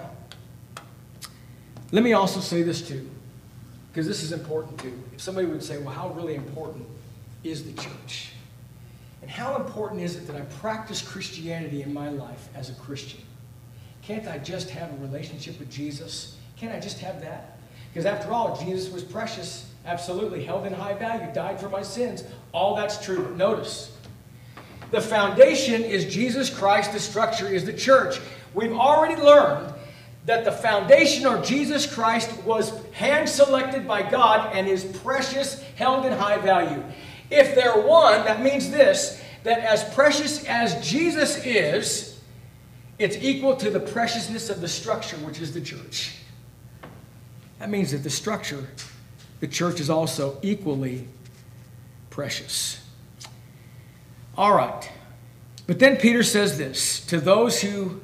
let 1.90 2.04
me 2.04 2.12
also 2.12 2.40
say 2.40 2.62
this 2.62 2.86
too 2.86 3.08
because 3.98 4.06
this 4.06 4.22
is 4.22 4.30
important 4.32 4.78
too. 4.78 4.96
If 5.12 5.20
somebody 5.20 5.46
would 5.46 5.62
say, 5.62 5.78
well, 5.78 5.92
how 5.92 6.10
really 6.10 6.36
important 6.36 6.86
is 7.42 7.64
the 7.64 7.72
church? 7.82 8.30
And 9.22 9.30
how 9.30 9.56
important 9.56 10.02
is 10.02 10.14
it 10.14 10.26
that 10.28 10.36
I 10.36 10.42
practice 10.60 11.02
Christianity 11.02 11.82
in 11.82 11.92
my 11.92 12.08
life 12.08 12.48
as 12.54 12.70
a 12.70 12.74
Christian? 12.74 13.20
Can't 14.02 14.28
I 14.28 14.38
just 14.38 14.70
have 14.70 14.92
a 14.92 14.96
relationship 14.98 15.58
with 15.58 15.70
Jesus? 15.70 16.36
Can't 16.56 16.72
I 16.72 16.78
just 16.78 17.00
have 17.00 17.20
that? 17.22 17.58
Because 17.92 18.06
after 18.06 18.32
all, 18.32 18.56
Jesus 18.64 18.92
was 18.92 19.02
precious, 19.02 19.68
absolutely, 19.88 20.44
held 20.44 20.66
in 20.66 20.72
high 20.72 20.94
value, 20.94 21.32
died 21.32 21.58
for 21.58 21.68
my 21.68 21.82
sins. 21.82 22.22
All 22.52 22.76
that's 22.76 23.02
true. 23.02 23.22
But 23.22 23.36
notice, 23.36 23.96
the 24.90 25.00
foundation 25.00 25.82
is 25.82 26.12
Jesus 26.12 26.50
Christ, 26.50 26.92
the 26.92 27.00
structure 27.00 27.48
is 27.48 27.64
the 27.64 27.72
church. 27.72 28.20
We've 28.54 28.72
already 28.72 29.20
learned 29.20 29.74
that 30.26 30.44
the 30.44 30.52
foundation 30.52 31.26
or 31.26 31.42
Jesus 31.42 31.92
Christ 31.92 32.30
was 32.44 32.84
hand 32.92 33.28
selected 33.28 33.88
by 33.88 34.08
God 34.08 34.54
and 34.54 34.68
is 34.68 34.84
precious, 34.84 35.62
held 35.76 36.04
in 36.04 36.12
high 36.12 36.36
value. 36.36 36.84
If 37.30 37.54
they're 37.54 37.80
one, 37.80 38.24
that 38.24 38.42
means 38.42 38.70
this 38.70 39.22
that 39.44 39.60
as 39.60 39.84
precious 39.94 40.44
as 40.44 40.86
Jesus 40.86 41.44
is, 41.46 42.20
it's 42.98 43.16
equal 43.16 43.56
to 43.56 43.70
the 43.70 43.80
preciousness 43.80 44.50
of 44.50 44.60
the 44.60 44.68
structure, 44.68 45.16
which 45.18 45.40
is 45.40 45.54
the 45.54 45.60
church. 45.60 46.16
That 47.60 47.70
means 47.70 47.92
that 47.92 48.02
the 48.02 48.10
structure, 48.10 48.66
the 49.40 49.46
church, 49.46 49.80
is 49.80 49.90
also 49.90 50.38
equally 50.42 51.06
precious. 52.10 52.80
All 54.36 54.54
right. 54.54 54.90
But 55.66 55.78
then 55.78 55.96
Peter 55.96 56.22
says 56.22 56.58
this 56.58 57.04
to 57.06 57.20
those 57.20 57.62
who. 57.62 58.00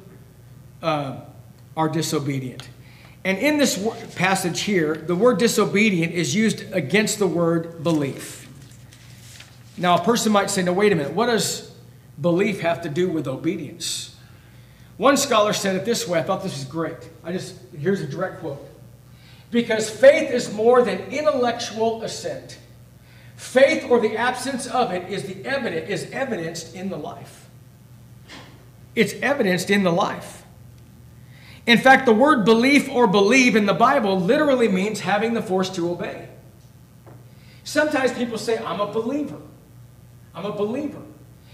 Uh, 0.81 1.21
are 1.77 1.89
disobedient. 1.89 2.67
And 3.23 3.37
in 3.37 3.57
this 3.57 3.77
passage 4.15 4.61
here, 4.61 4.95
the 4.95 5.15
word 5.15 5.39
disobedient 5.39 6.13
is 6.13 6.35
used 6.35 6.71
against 6.73 7.19
the 7.19 7.27
word 7.27 7.83
belief. 7.83 8.47
Now, 9.77 9.95
a 9.95 10.03
person 10.03 10.31
might 10.31 10.49
say, 10.49 10.63
no, 10.63 10.73
wait 10.73 10.91
a 10.91 10.95
minute, 10.95 11.13
what 11.13 11.25
does 11.25 11.73
belief 12.21 12.61
have 12.61 12.81
to 12.83 12.89
do 12.89 13.09
with 13.09 13.27
obedience? 13.27 14.15
One 14.97 15.17
scholar 15.17 15.51
said 15.51 15.75
it 15.75 15.83
this 15.83 16.07
way. 16.07 16.19
I 16.19 16.23
thought 16.23 16.43
this 16.43 16.55
was 16.55 16.65
great. 16.65 16.97
I 17.23 17.33
just, 17.33 17.55
here's 17.77 17.99
a 17.99 18.07
direct 18.07 18.39
quote. 18.39 18.63
Because 19.55 19.89
faith 19.89 20.31
is 20.31 20.51
more 20.53 20.81
than 20.81 20.99
intellectual 21.03 22.03
assent. 22.03 22.57
Faith 23.37 23.89
or 23.89 24.01
the 24.01 24.17
absence 24.17 24.67
of 24.67 24.91
it 24.91 25.09
is 25.09 25.23
the 25.23 25.45
evident 25.45 25.89
is 25.89 26.11
evidenced 26.11 26.75
in 26.75 26.89
the 26.89 26.97
life. 26.97 27.47
It's 28.95 29.13
evidenced 29.21 29.69
in 29.69 29.83
the 29.83 29.93
life. 29.93 30.43
In 31.65 31.77
fact, 31.77 32.05
the 32.05 32.13
word 32.13 32.43
belief 32.43 32.89
or 32.89 33.07
believe 33.07 33.55
in 33.55 33.65
the 33.65 33.73
Bible 33.73 34.19
literally 34.19 34.67
means 34.67 34.99
having 34.99 35.33
the 35.33 35.41
force 35.41 35.69
to 35.69 35.89
obey. 35.89 36.27
Sometimes 37.63 38.11
people 38.11 38.37
say, 38.37 38.57
I'm 38.57 38.81
a 38.81 38.91
believer. 38.91 39.39
I'm 40.33 40.45
a 40.45 40.51
believer. 40.51 41.01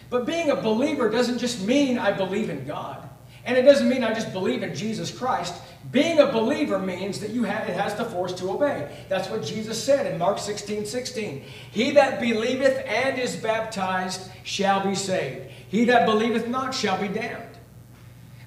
But 0.09 0.25
being 0.25 0.49
a 0.49 0.55
believer 0.55 1.07
doesn't 1.07 1.37
just 1.37 1.63
mean 1.63 1.99
I 1.99 2.13
believe 2.13 2.49
in 2.49 2.65
God. 2.65 3.00
And 3.45 3.57
it 3.57 3.63
doesn't 3.63 3.89
mean 3.89 4.03
I 4.03 4.13
just 4.13 4.31
believe 4.33 4.63
in 4.63 4.75
Jesus 4.75 5.15
Christ. 5.15 5.55
Being 5.91 6.19
a 6.19 6.31
believer 6.31 6.77
means 6.77 7.19
that 7.19 7.31
you 7.31 7.43
have, 7.43 7.67
it 7.67 7.75
has 7.75 7.95
the 7.95 8.05
force 8.05 8.33
to 8.33 8.51
obey. 8.51 8.95
That's 9.09 9.29
what 9.29 9.43
Jesus 9.43 9.83
said 9.83 10.05
in 10.05 10.19
Mark 10.19 10.37
16, 10.37 10.85
16. 10.85 11.43
He 11.71 11.91
that 11.91 12.19
believeth 12.19 12.83
and 12.85 13.19
is 13.19 13.35
baptized 13.35 14.29
shall 14.43 14.85
be 14.85 14.95
saved. 14.95 15.49
He 15.69 15.85
that 15.85 16.05
believeth 16.05 16.47
not 16.47 16.75
shall 16.75 17.01
be 17.01 17.07
damned. 17.07 17.57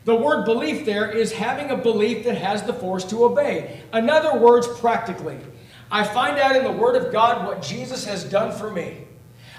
The 0.04 0.14
word 0.14 0.44
belief 0.44 0.84
there 0.84 1.10
is 1.10 1.32
having 1.32 1.70
a 1.70 1.76
belief 1.76 2.24
that 2.24 2.36
has 2.36 2.62
the 2.62 2.74
force 2.74 3.04
to 3.06 3.24
obey. 3.24 3.82
In 3.92 4.10
other 4.10 4.38
words, 4.38 4.68
practically, 4.78 5.38
I 5.90 6.04
find 6.04 6.38
out 6.38 6.56
in 6.56 6.64
the 6.64 6.72
Word 6.72 6.96
of 6.96 7.12
God 7.12 7.46
what 7.46 7.62
Jesus 7.62 8.04
has 8.04 8.24
done 8.24 8.52
for 8.52 8.70
me. 8.70 9.03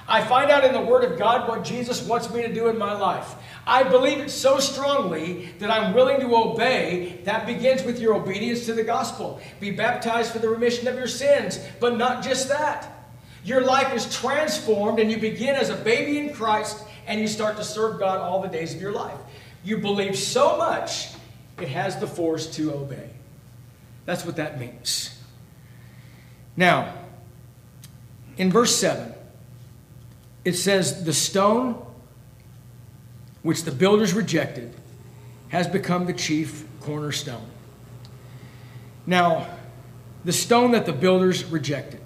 I 0.07 0.23
find 0.23 0.51
out 0.51 0.63
in 0.63 0.73
the 0.73 0.81
Word 0.81 1.03
of 1.03 1.17
God 1.17 1.47
what 1.47 1.63
Jesus 1.63 2.05
wants 2.05 2.31
me 2.31 2.43
to 2.43 2.53
do 2.53 2.67
in 2.67 2.77
my 2.77 2.93
life. 2.93 3.33
I 3.65 3.83
believe 3.83 4.19
it 4.19 4.29
so 4.29 4.59
strongly 4.59 5.49
that 5.57 5.71
I'm 5.71 5.95
willing 5.95 6.19
to 6.19 6.35
obey. 6.35 7.21
That 7.23 7.47
begins 7.47 7.83
with 7.83 7.99
your 7.99 8.13
obedience 8.13 8.67
to 8.67 8.73
the 8.73 8.83
gospel. 8.83 9.41
Be 9.59 9.71
baptized 9.71 10.31
for 10.31 10.39
the 10.39 10.49
remission 10.49 10.87
of 10.87 10.95
your 10.95 11.07
sins. 11.07 11.59
But 11.79 11.97
not 11.97 12.23
just 12.23 12.49
that. 12.49 12.91
Your 13.43 13.61
life 13.61 13.93
is 13.93 14.13
transformed 14.15 14.99
and 14.99 15.09
you 15.09 15.17
begin 15.17 15.55
as 15.55 15.69
a 15.69 15.75
baby 15.75 16.19
in 16.19 16.33
Christ 16.33 16.83
and 17.07 17.19
you 17.19 17.27
start 17.27 17.57
to 17.57 17.63
serve 17.63 17.99
God 17.99 18.19
all 18.19 18.41
the 18.41 18.47
days 18.47 18.73
of 18.75 18.81
your 18.81 18.91
life. 18.91 19.17
You 19.63 19.77
believe 19.77 20.17
so 20.17 20.57
much, 20.57 21.09
it 21.59 21.69
has 21.69 21.99
the 21.99 22.07
force 22.07 22.47
to 22.55 22.73
obey. 22.73 23.09
That's 24.05 24.25
what 24.25 24.35
that 24.35 24.59
means. 24.59 25.19
Now, 26.55 26.93
in 28.37 28.51
verse 28.51 28.75
7, 28.75 29.14
it 30.45 30.53
says, 30.53 31.03
The 31.03 31.13
stone 31.13 31.83
which 33.41 33.63
the 33.63 33.71
builders 33.71 34.13
rejected 34.13 34.73
has 35.49 35.67
become 35.67 36.05
the 36.05 36.13
chief 36.13 36.65
cornerstone. 36.81 37.45
Now, 39.05 39.47
the 40.23 40.33
stone 40.33 40.71
that 40.71 40.85
the 40.85 40.93
builders 40.93 41.43
rejected. 41.45 42.01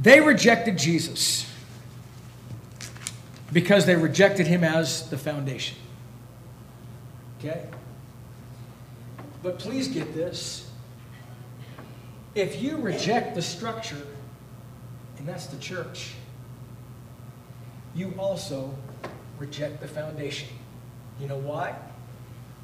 They 0.00 0.20
rejected 0.20 0.78
Jesus 0.78 1.50
because 3.52 3.86
they 3.86 3.96
rejected 3.96 4.46
him 4.46 4.62
as 4.62 5.08
the 5.10 5.18
foundation. 5.18 5.78
Okay? 7.38 7.64
But 9.42 9.58
please 9.58 9.88
get 9.88 10.14
this. 10.14 10.70
If 12.34 12.60
you 12.60 12.76
reject 12.76 13.34
the 13.34 13.42
structure, 13.42 14.06
and 15.18 15.26
that's 15.26 15.46
the 15.46 15.58
church, 15.58 16.14
you 17.94 18.14
also 18.18 18.74
reject 19.38 19.80
the 19.80 19.88
foundation. 19.88 20.48
You 21.20 21.28
know 21.28 21.38
why? 21.38 21.74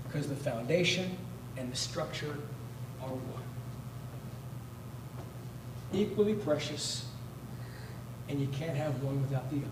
Because 0.07 0.29
the 0.29 0.37
foundation 0.37 1.17
and 1.57 1.71
the 1.73 1.77
structure 1.77 2.37
are 3.03 3.09
one. 3.09 3.43
Equally 5.93 6.35
precious, 6.35 7.07
and 8.29 8.41
you 8.41 8.47
can't 8.49 8.77
have 8.77 9.03
one 9.03 9.21
without 9.21 9.51
the 9.51 9.57
other. 9.57 9.67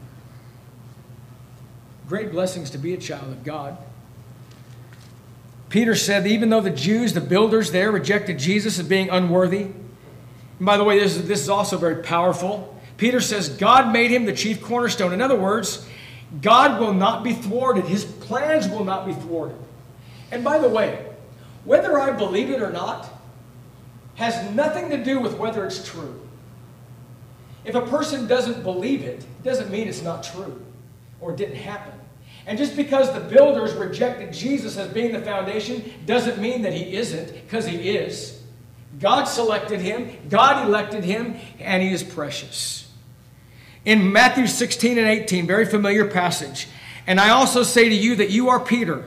Great 2.08 2.30
blessings 2.32 2.70
to 2.70 2.78
be 2.78 2.94
a 2.94 2.98
child 2.98 3.30
of 3.30 3.44
God. 3.44 3.76
Peter 5.68 5.94
said 5.94 6.26
even 6.26 6.50
though 6.50 6.60
the 6.60 6.70
Jews, 6.70 7.14
the 7.14 7.20
builders 7.20 7.70
there, 7.70 7.90
rejected 7.90 8.38
Jesus 8.38 8.78
as 8.78 8.86
being 8.86 9.08
unworthy, 9.08 9.68
and 10.58 10.66
by 10.66 10.76
the 10.76 10.84
way, 10.84 11.00
this 11.00 11.16
is, 11.16 11.26
this 11.26 11.40
is 11.40 11.48
also 11.48 11.76
very 11.76 12.04
powerful. 12.04 12.71
Peter 13.02 13.20
says 13.20 13.48
God 13.48 13.92
made 13.92 14.12
him 14.12 14.26
the 14.26 14.32
chief 14.32 14.62
cornerstone. 14.62 15.12
In 15.12 15.20
other 15.20 15.34
words, 15.34 15.84
God 16.40 16.78
will 16.78 16.94
not 16.94 17.24
be 17.24 17.32
thwarted, 17.32 17.84
his 17.84 18.04
plans 18.04 18.68
will 18.68 18.84
not 18.84 19.06
be 19.06 19.12
thwarted. 19.12 19.56
And 20.30 20.44
by 20.44 20.58
the 20.58 20.68
way, 20.68 21.04
whether 21.64 21.98
I 21.98 22.12
believe 22.12 22.48
it 22.48 22.62
or 22.62 22.70
not 22.70 23.10
has 24.14 24.48
nothing 24.54 24.90
to 24.90 25.02
do 25.02 25.18
with 25.18 25.36
whether 25.36 25.66
it's 25.66 25.84
true. 25.84 26.20
If 27.64 27.74
a 27.74 27.84
person 27.84 28.28
doesn't 28.28 28.62
believe 28.62 29.02
it, 29.02 29.18
it 29.24 29.42
doesn't 29.42 29.72
mean 29.72 29.88
it's 29.88 30.02
not 30.02 30.22
true 30.22 30.64
or 31.20 31.34
didn't 31.34 31.56
happen. 31.56 31.98
And 32.46 32.56
just 32.56 32.76
because 32.76 33.12
the 33.12 33.18
builders 33.18 33.72
rejected 33.72 34.32
Jesus 34.32 34.76
as 34.76 34.92
being 34.92 35.10
the 35.10 35.22
foundation 35.22 35.92
doesn't 36.06 36.40
mean 36.40 36.62
that 36.62 36.72
he 36.72 36.94
isn't, 36.94 37.32
because 37.34 37.66
he 37.66 37.96
is. 37.96 38.40
God 39.00 39.24
selected 39.24 39.80
him, 39.80 40.08
God 40.28 40.68
elected 40.68 41.02
him, 41.02 41.34
and 41.58 41.82
he 41.82 41.92
is 41.92 42.04
precious. 42.04 42.82
In 43.84 44.12
Matthew 44.12 44.46
16 44.46 44.98
and 44.98 45.08
18, 45.08 45.46
very 45.46 45.66
familiar 45.66 46.04
passage. 46.04 46.68
And 47.06 47.18
I 47.18 47.30
also 47.30 47.62
say 47.62 47.88
to 47.88 47.94
you 47.94 48.16
that 48.16 48.30
you 48.30 48.48
are 48.48 48.60
Peter, 48.60 49.04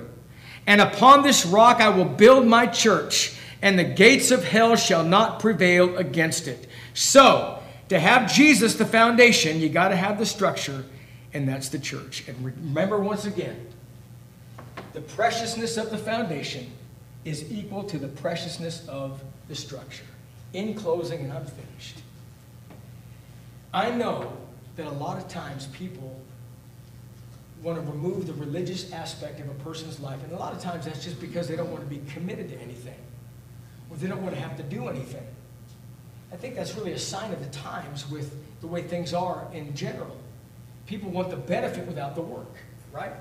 and 0.67 0.81
upon 0.81 1.23
this 1.23 1.45
rock 1.45 1.79
I 1.79 1.89
will 1.89 2.05
build 2.05 2.45
my 2.45 2.67
church, 2.67 3.37
and 3.61 3.79
the 3.79 3.83
gates 3.83 4.31
of 4.31 4.43
hell 4.43 4.75
shall 4.75 5.03
not 5.03 5.39
prevail 5.39 5.95
against 5.97 6.47
it. 6.47 6.67
So, 6.93 7.61
to 7.89 7.99
have 7.99 8.31
Jesus 8.31 8.75
the 8.75 8.85
foundation, 8.85 9.59
you 9.59 9.69
got 9.69 9.89
to 9.89 9.95
have 9.95 10.17
the 10.17 10.25
structure 10.25 10.83
and 11.35 11.47
that's 11.47 11.67
the 11.67 11.77
church. 11.77 12.23
And 12.29 12.45
remember 12.45 12.97
once 12.97 13.25
again, 13.25 13.67
the 14.93 15.01
preciousness 15.01 15.75
of 15.75 15.91
the 15.91 15.97
foundation 15.97 16.71
is 17.25 17.51
equal 17.51 17.83
to 17.83 17.97
the 17.99 18.07
preciousness 18.07 18.87
of 18.87 19.21
the 19.49 19.55
structure. 19.55 20.05
In 20.53 20.75
closing, 20.75 21.19
and 21.19 21.33
I'm 21.33 21.45
finished. 21.45 21.97
I 23.73 23.91
know 23.91 24.31
that 24.75 24.87
a 24.87 24.91
lot 24.91 25.17
of 25.17 25.27
times 25.27 25.67
people 25.67 26.19
want 27.61 27.83
to 27.83 27.91
remove 27.91 28.27
the 28.27 28.33
religious 28.33 28.91
aspect 28.91 29.39
of 29.39 29.49
a 29.49 29.53
person's 29.63 29.99
life, 29.99 30.21
and 30.23 30.31
a 30.33 30.37
lot 30.37 30.53
of 30.53 30.61
times 30.61 30.85
that's 30.85 31.03
just 31.03 31.19
because 31.19 31.47
they 31.47 31.55
don't 31.55 31.71
want 31.71 31.83
to 31.83 31.89
be 31.89 32.01
committed 32.11 32.49
to 32.49 32.59
anything, 32.59 32.99
or 33.89 33.97
they 33.97 34.07
don't 34.07 34.21
want 34.21 34.35
to 34.35 34.41
have 34.41 34.57
to 34.57 34.63
do 34.63 34.87
anything. 34.87 35.25
I 36.31 36.35
think 36.35 36.55
that's 36.55 36.75
really 36.75 36.91
a 36.91 36.99
sign 36.99 37.31
of 37.31 37.39
the 37.39 37.49
times 37.49 38.09
with 38.09 38.35
the 38.61 38.67
way 38.67 38.81
things 38.81 39.13
are 39.13 39.47
in 39.53 39.73
general. 39.75 40.15
People 40.85 41.09
want 41.09 41.29
the 41.29 41.37
benefit 41.37 41.87
without 41.87 42.13
the 42.15 42.21
work, 42.21 42.53
right? 42.91 43.13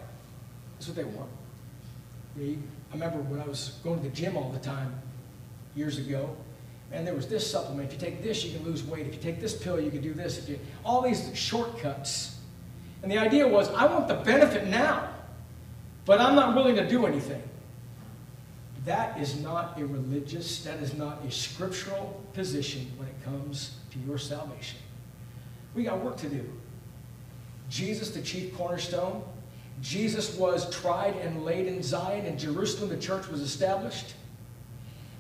That's 0.75 0.89
what 0.89 0.97
they 0.97 1.05
want. 1.05 1.31
I 2.37 2.57
remember 2.93 3.19
when 3.21 3.41
I 3.41 3.47
was 3.47 3.79
going 3.85 4.03
to 4.03 4.09
the 4.09 4.15
gym 4.15 4.37
all 4.37 4.51
the 4.51 4.59
time 4.59 4.93
years 5.77 5.99
ago, 5.99 6.37
and 6.93 7.07
there 7.07 7.15
was 7.15 7.27
this 7.27 7.49
supplement. 7.49 7.93
If 7.93 7.95
you 7.95 8.07
take 8.07 8.23
this, 8.23 8.45
you 8.45 8.57
can 8.57 8.65
lose 8.65 8.85
weight. 8.85 9.07
If 9.07 9.15
you 9.15 9.21
take 9.21 9.41
this 9.41 9.57
pill, 9.57 9.81
you 9.81 9.91
can 9.91 10.01
do 10.01 10.15
this. 10.15 10.39
If 10.39 10.49
you, 10.49 10.59
all 10.85 11.03
these 11.03 11.31
shortcuts. 11.35 12.37
And 13.03 13.11
the 13.11 13.19
idea 13.19 13.47
was, 13.47 13.69
I 13.71 13.87
want 13.87 14.09
the 14.09 14.15
benefit 14.15 14.69
now, 14.69 15.09
but 16.05 16.21
I'm 16.21 16.35
not 16.35 16.55
willing 16.55 16.77
to 16.77 16.89
do 16.89 17.07
anything. 17.07 17.43
That 18.85 19.19
is 19.19 19.41
not 19.41 19.79
a 19.79 19.87
religious, 19.87 20.63
that 20.65 20.81
is 20.81 20.95
not 20.95 21.25
a 21.25 21.31
scriptural 21.31 22.23
position 22.35 22.91
when 22.97 23.09
it 23.09 23.25
comes 23.25 23.77
to 23.93 23.99
your 24.01 24.19
salvation. 24.19 24.79
We 25.75 25.85
got 25.85 26.03
work 26.05 26.17
to 26.19 26.29
do. 26.29 26.49
Jesus, 27.71 28.11
the 28.11 28.23
chief 28.23 28.55
cornerstone. 28.57 29.23
Jesus 29.81 30.37
was 30.37 30.71
tried 30.71 31.17
and 31.17 31.45
laid 31.45 31.67
in 31.67 31.83
Zion. 31.83 32.27
In 32.27 32.39
Jerusalem, 32.39 32.91
the 32.91 32.99
church 32.99 33.27
was 33.29 33.41
established. 33.41 34.15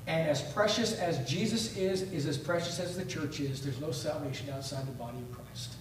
And 0.07 0.29
as 0.29 0.43
precious 0.53 0.99
as 0.99 1.29
Jesus 1.29 1.77
is, 1.77 2.03
is 2.13 2.27
as 2.27 2.37
precious 2.37 2.79
as 2.79 2.97
the 2.97 3.05
church 3.05 3.41
is. 3.41 3.63
There's 3.63 3.81
no 3.81 3.91
salvation 3.91 4.51
outside 4.51 4.87
the 4.87 4.93
body 4.93 5.19
of 5.19 5.33
Christ. 5.33 5.75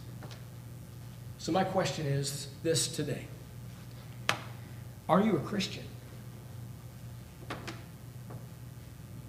So, 1.37 1.51
my 1.51 1.65
question 1.65 2.05
is 2.05 2.47
this 2.63 2.87
today 2.87 3.25
Are 5.09 5.21
you 5.21 5.35
a 5.35 5.39
Christian? 5.39 5.83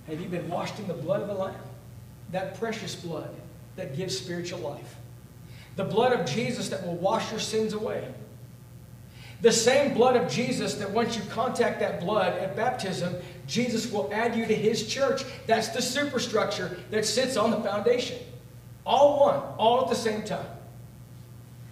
Have 0.06 0.20
you 0.20 0.28
been 0.28 0.48
washed 0.48 0.78
in 0.78 0.86
the 0.86 0.94
blood 0.94 1.22
of 1.22 1.28
the 1.28 1.34
Lamb? 1.34 1.56
That 2.30 2.58
precious 2.58 2.94
blood 2.94 3.34
that 3.76 3.96
gives 3.96 4.16
spiritual 4.16 4.60
life. 4.60 4.96
The 5.76 5.84
blood 5.84 6.12
of 6.12 6.26
Jesus 6.26 6.68
that 6.68 6.86
will 6.86 6.96
wash 6.96 7.30
your 7.30 7.40
sins 7.40 7.72
away. 7.72 8.06
The 9.40 9.52
same 9.52 9.94
blood 9.94 10.16
of 10.16 10.30
Jesus 10.30 10.74
that 10.74 10.90
once 10.90 11.16
you 11.16 11.22
contact 11.30 11.80
that 11.80 12.00
blood 12.00 12.38
at 12.38 12.56
baptism, 12.56 13.14
Jesus 13.46 13.90
will 13.90 14.08
add 14.12 14.34
you 14.36 14.46
to 14.46 14.54
his 14.54 14.86
church. 14.86 15.22
That's 15.46 15.68
the 15.68 15.82
superstructure 15.82 16.78
that 16.90 17.04
sits 17.04 17.36
on 17.36 17.50
the 17.50 17.60
foundation. 17.60 18.18
All 18.86 19.20
one, 19.20 19.40
all 19.58 19.82
at 19.82 19.88
the 19.88 19.94
same 19.94 20.22
time. 20.22 20.46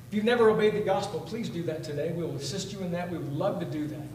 If 0.09 0.17
you've 0.17 0.25
never 0.25 0.51
obeyed 0.51 0.75
the 0.75 0.81
gospel, 0.81 1.21
please 1.21 1.49
do 1.49 1.63
that 1.63 1.83
today. 1.83 2.13
We 2.13 2.23
will 2.23 2.37
assist 2.37 2.73
you 2.73 2.81
in 2.81 2.93
that. 2.93 3.11
We 3.11 3.17
would 3.17 3.33
love 3.33 3.61
to 3.61 3.67
do 3.67 3.87
that. 3.87 4.07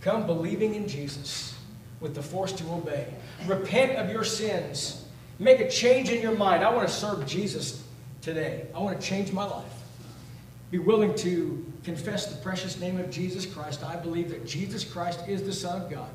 Come 0.00 0.26
believing 0.26 0.74
in 0.74 0.86
Jesus 0.86 1.56
with 2.00 2.14
the 2.14 2.22
force 2.22 2.52
to 2.52 2.64
obey. 2.70 3.06
Repent 3.46 3.96
of 3.96 4.10
your 4.10 4.24
sins. 4.24 5.04
Make 5.38 5.60
a 5.60 5.68
change 5.68 6.10
in 6.10 6.22
your 6.22 6.36
mind. 6.36 6.62
I 6.62 6.72
want 6.72 6.86
to 6.86 6.94
serve 6.94 7.26
Jesus 7.26 7.82
today. 8.20 8.66
I 8.74 8.78
want 8.78 9.00
to 9.00 9.04
change 9.04 9.32
my 9.32 9.44
life. 9.44 9.72
Be 10.70 10.78
willing 10.78 11.14
to 11.16 11.71
confess 11.84 12.26
the 12.26 12.40
precious 12.42 12.78
name 12.80 12.98
of 12.98 13.10
Jesus 13.10 13.46
Christ. 13.46 13.84
I 13.84 13.96
believe 13.96 14.30
that 14.30 14.46
Jesus 14.46 14.84
Christ 14.84 15.20
is 15.28 15.42
the 15.42 15.52
Son 15.52 15.82
of 15.82 15.90
God. 15.90 16.10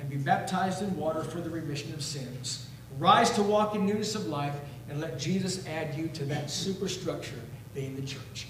And 0.00 0.08
be 0.08 0.16
baptized 0.16 0.82
in 0.82 0.96
water 0.96 1.24
for 1.24 1.40
the 1.40 1.50
remission 1.50 1.92
of 1.92 2.02
sins. 2.02 2.66
Rise 2.98 3.30
to 3.30 3.42
walk 3.42 3.74
in 3.74 3.84
newness 3.84 4.14
of 4.14 4.26
life 4.26 4.54
and 4.88 5.00
let 5.00 5.18
Jesus 5.18 5.66
add 5.66 5.94
you 5.96 6.08
to 6.08 6.24
that 6.26 6.50
superstructure 6.50 7.40
being 7.74 7.96
the 7.96 8.02
church. 8.02 8.46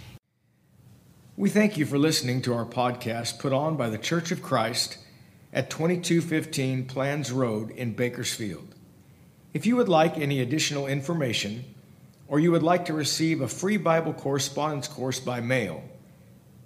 We 1.36 1.50
thank 1.50 1.76
you 1.76 1.86
for 1.86 1.98
listening 1.98 2.42
to 2.42 2.54
our 2.54 2.64
podcast 2.64 3.38
put 3.38 3.52
on 3.52 3.76
by 3.76 3.88
the 3.88 3.98
Church 3.98 4.30
of 4.32 4.42
Christ 4.42 4.98
at 5.52 5.70
2215 5.70 6.86
Planz 6.86 7.32
Road 7.32 7.70
in 7.70 7.92
Bakersfield. 7.92 8.74
If 9.54 9.64
you 9.64 9.76
would 9.76 9.88
like 9.88 10.18
any 10.18 10.40
additional 10.40 10.86
information, 10.86 11.64
or 12.26 12.38
you 12.38 12.52
would 12.52 12.62
like 12.62 12.84
to 12.86 12.92
receive 12.92 13.40
a 13.40 13.48
free 13.48 13.76
Bible 13.76 14.12
correspondence 14.12 14.88
course 14.88 15.20
by 15.20 15.40
mail, 15.40 15.82